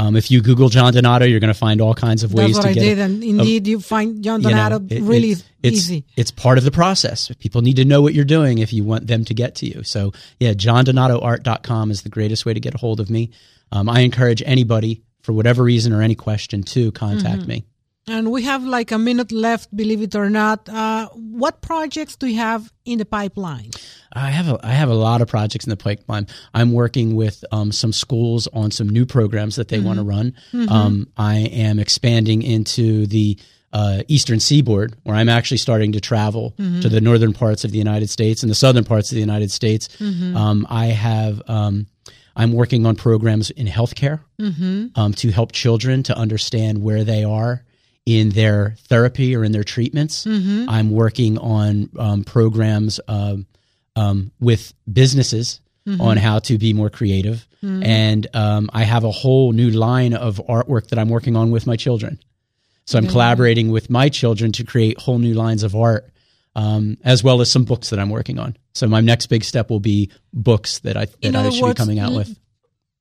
Um, 0.00 0.16
if 0.16 0.30
you 0.30 0.40
Google 0.40 0.68
John 0.70 0.92
Donato, 0.94 1.26
you're 1.26 1.40
going 1.40 1.52
to 1.52 1.58
find 1.58 1.80
all 1.80 1.94
kinds 1.94 2.22
of 2.22 2.32
ways 2.32 2.54
That's 2.54 2.58
what 2.58 2.62
to 2.64 2.68
I 2.70 2.72
get. 2.74 2.80
did, 2.80 2.98
and 2.98 3.22
indeed, 3.22 3.66
you 3.66 3.80
find 3.80 4.24
John 4.24 4.40
Donato 4.40 4.80
you 4.80 5.00
know, 5.00 5.06
it- 5.06 5.08
really 5.08 5.30
it's, 5.32 5.44
it's, 5.62 5.76
easy. 5.76 6.04
It's 6.16 6.30
part 6.30 6.56
of 6.58 6.64
the 6.64 6.70
process. 6.70 7.30
People 7.38 7.60
need 7.60 7.76
to 7.76 7.84
know 7.84 8.00
what 8.00 8.14
you're 8.14 8.24
doing 8.24 8.58
if 8.58 8.72
you 8.72 8.82
want 8.82 9.06
them 9.06 9.24
to 9.26 9.34
get 9.34 9.56
to 9.56 9.66
you. 9.66 9.82
So 9.82 10.12
yeah, 10.38 10.52
johndonatoart.com 10.54 11.90
is 11.90 12.02
the 12.02 12.08
greatest 12.08 12.46
way 12.46 12.54
to 12.54 12.60
get 12.60 12.74
a 12.74 12.78
hold 12.78 13.00
of 13.00 13.10
me. 13.10 13.30
Um, 13.72 13.88
I 13.88 14.00
encourage 14.00 14.42
anybody 14.46 15.02
for 15.22 15.32
whatever 15.34 15.62
reason 15.62 15.92
or 15.92 16.02
any 16.02 16.14
question 16.14 16.62
to 16.62 16.92
contact 16.92 17.40
Mm-hmm. 17.42 17.48
me. 17.48 17.64
And 18.10 18.32
we 18.32 18.42
have 18.42 18.64
like 18.64 18.90
a 18.90 18.98
minute 18.98 19.30
left, 19.30 19.74
believe 19.74 20.02
it 20.02 20.16
or 20.16 20.28
not. 20.28 20.68
Uh, 20.68 21.08
what 21.14 21.60
projects 21.60 22.16
do 22.16 22.26
you 22.26 22.38
have 22.38 22.72
in 22.84 22.98
the 22.98 23.04
pipeline? 23.04 23.70
I 24.12 24.30
have 24.30 24.48
a 24.48 24.58
I 24.66 24.72
have 24.72 24.88
a 24.88 24.94
lot 24.94 25.22
of 25.22 25.28
projects 25.28 25.64
in 25.64 25.70
the 25.70 25.76
pipeline. 25.76 26.26
I'm 26.52 26.72
working 26.72 27.14
with 27.14 27.44
um, 27.52 27.70
some 27.70 27.92
schools 27.92 28.48
on 28.52 28.72
some 28.72 28.88
new 28.88 29.06
programs 29.06 29.54
that 29.56 29.68
they 29.68 29.78
want 29.78 29.98
to 30.00 30.04
run. 30.04 30.34
Um, 30.68 31.06
I 31.16 31.36
am 31.36 31.78
expanding 31.78 32.42
into 32.42 33.06
the 33.06 33.38
uh, 33.72 34.02
Eastern 34.08 34.40
Seaboard, 34.40 34.96
where 35.04 35.14
I'm 35.14 35.28
actually 35.28 35.58
starting 35.58 35.92
to 35.92 36.00
travel 36.00 36.54
to 36.82 36.88
the 36.88 37.00
northern 37.00 37.32
parts 37.32 37.64
of 37.64 37.70
the 37.70 37.78
United 37.78 38.10
States 38.10 38.42
and 38.42 38.50
the 38.50 38.56
southern 38.56 38.82
parts 38.84 39.12
of 39.12 39.14
the 39.14 39.20
United 39.20 39.52
States. 39.52 39.88
Um, 40.36 40.66
I 40.68 40.86
have. 40.86 41.42
Um, 41.46 41.86
I'm 42.36 42.52
working 42.52 42.86
on 42.86 42.96
programs 42.96 43.50
in 43.50 43.66
healthcare 43.68 44.20
um, 44.96 45.12
to 45.14 45.30
help 45.30 45.52
children 45.52 46.02
to 46.04 46.16
understand 46.16 46.82
where 46.82 47.04
they 47.04 47.22
are 47.22 47.64
in 48.06 48.30
their 48.30 48.74
therapy 48.88 49.36
or 49.36 49.44
in 49.44 49.52
their 49.52 49.64
treatments. 49.64 50.24
I'm 50.68 50.90
working 50.90 51.38
on 51.38 51.90
um, 51.98 52.24
programs 52.24 52.98
um, 53.08 53.46
um, 53.96 54.32
with 54.40 54.72
businesses 54.90 55.60
on 56.00 56.16
how 56.18 56.38
to 56.40 56.56
be 56.58 56.72
more 56.72 56.88
creative. 56.90 57.46
And 57.82 58.26
um, 58.34 58.70
I 58.72 58.84
have 58.84 59.04
a 59.04 59.10
whole 59.10 59.52
new 59.52 59.70
line 59.70 60.14
of 60.14 60.40
artwork 60.48 60.88
that 60.88 60.98
I'm 60.98 61.08
working 61.08 61.36
on 61.36 61.50
with 61.50 61.66
my 61.66 61.76
children. 61.76 62.18
So 62.86 62.96
I'm 62.98 63.04
collaborating 63.12 63.70
with 63.70 63.90
my 63.90 64.08
children 64.08 64.52
to 64.52 64.64
create 64.64 64.98
whole 64.98 65.18
new 65.18 65.34
lines 65.34 65.62
of 65.62 65.74
art, 65.76 66.10
um, 66.56 66.96
as 67.04 67.22
well 67.24 67.40
as 67.40 67.50
some 67.50 67.64
books 67.64 67.90
that 67.90 67.98
I'm 67.98 68.10
working 68.10 68.38
on. 68.38 68.56
So 68.74 68.86
my 68.88 69.00
next 69.00 69.26
big 69.26 69.44
step 69.44 69.68
will 69.70 69.80
be 69.80 70.10
books 70.32 70.78
that 70.80 70.96
I 70.96 71.06
that 71.06 71.32
I 71.40 71.50
should 71.50 71.60
be 71.60 71.60
coming 71.78 71.98
out 71.98 72.12
with. 72.18 72.38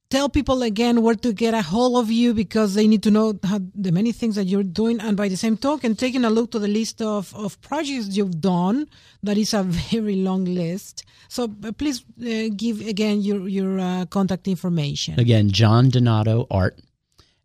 Tell 0.09 0.27
people 0.27 0.63
again 0.63 1.03
where 1.03 1.13
to 1.13 1.33
get 1.33 1.53
a 1.53 1.61
hold 1.61 2.03
of 2.03 2.09
you 2.09 2.33
because 2.33 2.73
they 2.73 2.87
need 2.87 3.03
to 3.03 3.11
know 3.11 3.37
how, 3.43 3.59
the 3.75 3.91
many 3.91 4.11
things 4.11 4.35
that 4.37 4.45
you're 4.45 4.63
doing. 4.63 4.99
And 4.99 5.15
by 5.15 5.27
the 5.27 5.37
same 5.37 5.55
token, 5.55 5.95
taking 5.95 6.25
a 6.25 6.31
look 6.31 6.49
to 6.51 6.59
the 6.59 6.67
list 6.67 6.99
of, 6.99 7.33
of 7.35 7.61
projects 7.61 8.17
you've 8.17 8.41
done, 8.41 8.89
that 9.21 9.37
is 9.37 9.53
a 9.53 9.61
very 9.91 10.15
long 10.15 10.45
list. 10.45 11.05
So 11.27 11.53
uh, 11.63 11.71
please 11.73 12.03
uh, 12.21 12.49
give 12.55 12.81
again 12.81 13.21
your, 13.21 13.47
your 13.47 13.79
uh, 13.79 14.05
contact 14.07 14.47
information. 14.47 15.19
Again, 15.19 15.51
John 15.51 15.89
Donato 15.89 16.47
Art 16.49 16.79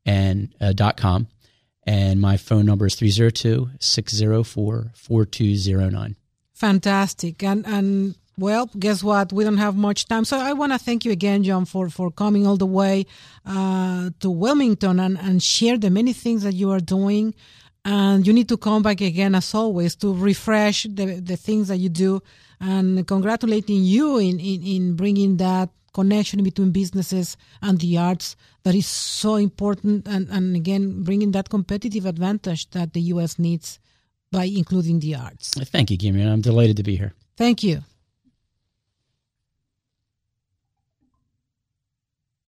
and 0.06 0.54
uh, 0.58 0.72
dot 0.72 0.96
com. 0.96 1.28
And 1.86 2.18
my 2.18 2.38
phone 2.38 2.64
number 2.64 2.86
is 2.86 2.94
302 2.94 3.72
604 3.78 4.92
4209. 4.94 6.16
Fantastic. 6.54 7.42
And 7.42 7.66
and 7.66 8.14
well, 8.36 8.68
guess 8.78 9.02
what? 9.02 9.32
We 9.32 9.44
don't 9.44 9.58
have 9.58 9.76
much 9.76 10.06
time. 10.06 10.24
So 10.24 10.38
I 10.38 10.52
want 10.52 10.72
to 10.72 10.78
thank 10.78 11.04
you 11.04 11.12
again, 11.12 11.44
John, 11.44 11.64
for, 11.64 11.88
for 11.88 12.10
coming 12.10 12.46
all 12.46 12.56
the 12.56 12.66
way 12.66 13.06
uh, 13.46 14.10
to 14.20 14.30
Wilmington 14.30 14.98
and, 14.98 15.18
and 15.18 15.42
share 15.42 15.78
the 15.78 15.90
many 15.90 16.12
things 16.12 16.42
that 16.42 16.54
you 16.54 16.70
are 16.70 16.80
doing. 16.80 17.34
And 17.84 18.26
you 18.26 18.32
need 18.32 18.48
to 18.48 18.56
come 18.56 18.82
back 18.82 19.00
again, 19.00 19.34
as 19.34 19.54
always, 19.54 19.94
to 19.96 20.14
refresh 20.14 20.84
the, 20.84 21.20
the 21.20 21.36
things 21.36 21.68
that 21.68 21.76
you 21.76 21.88
do. 21.88 22.22
And 22.60 23.06
congratulating 23.06 23.84
you 23.84 24.18
in, 24.18 24.40
in, 24.40 24.62
in 24.62 24.96
bringing 24.96 25.36
that 25.36 25.68
connection 25.92 26.42
between 26.42 26.72
businesses 26.72 27.36
and 27.62 27.78
the 27.78 27.98
arts 27.98 28.36
that 28.64 28.74
is 28.74 28.86
so 28.86 29.36
important. 29.36 30.08
And, 30.08 30.28
and 30.30 30.56
again, 30.56 31.02
bringing 31.04 31.32
that 31.32 31.50
competitive 31.50 32.06
advantage 32.06 32.70
that 32.70 32.94
the 32.94 33.00
U.S. 33.12 33.38
needs 33.38 33.78
by 34.32 34.44
including 34.44 34.98
the 34.98 35.14
arts. 35.14 35.52
Thank 35.54 35.90
you, 35.90 35.98
Kimmy. 35.98 36.26
I'm 36.26 36.40
delighted 36.40 36.76
to 36.78 36.82
be 36.82 36.96
here. 36.96 37.12
Thank 37.36 37.62
you. 37.62 37.82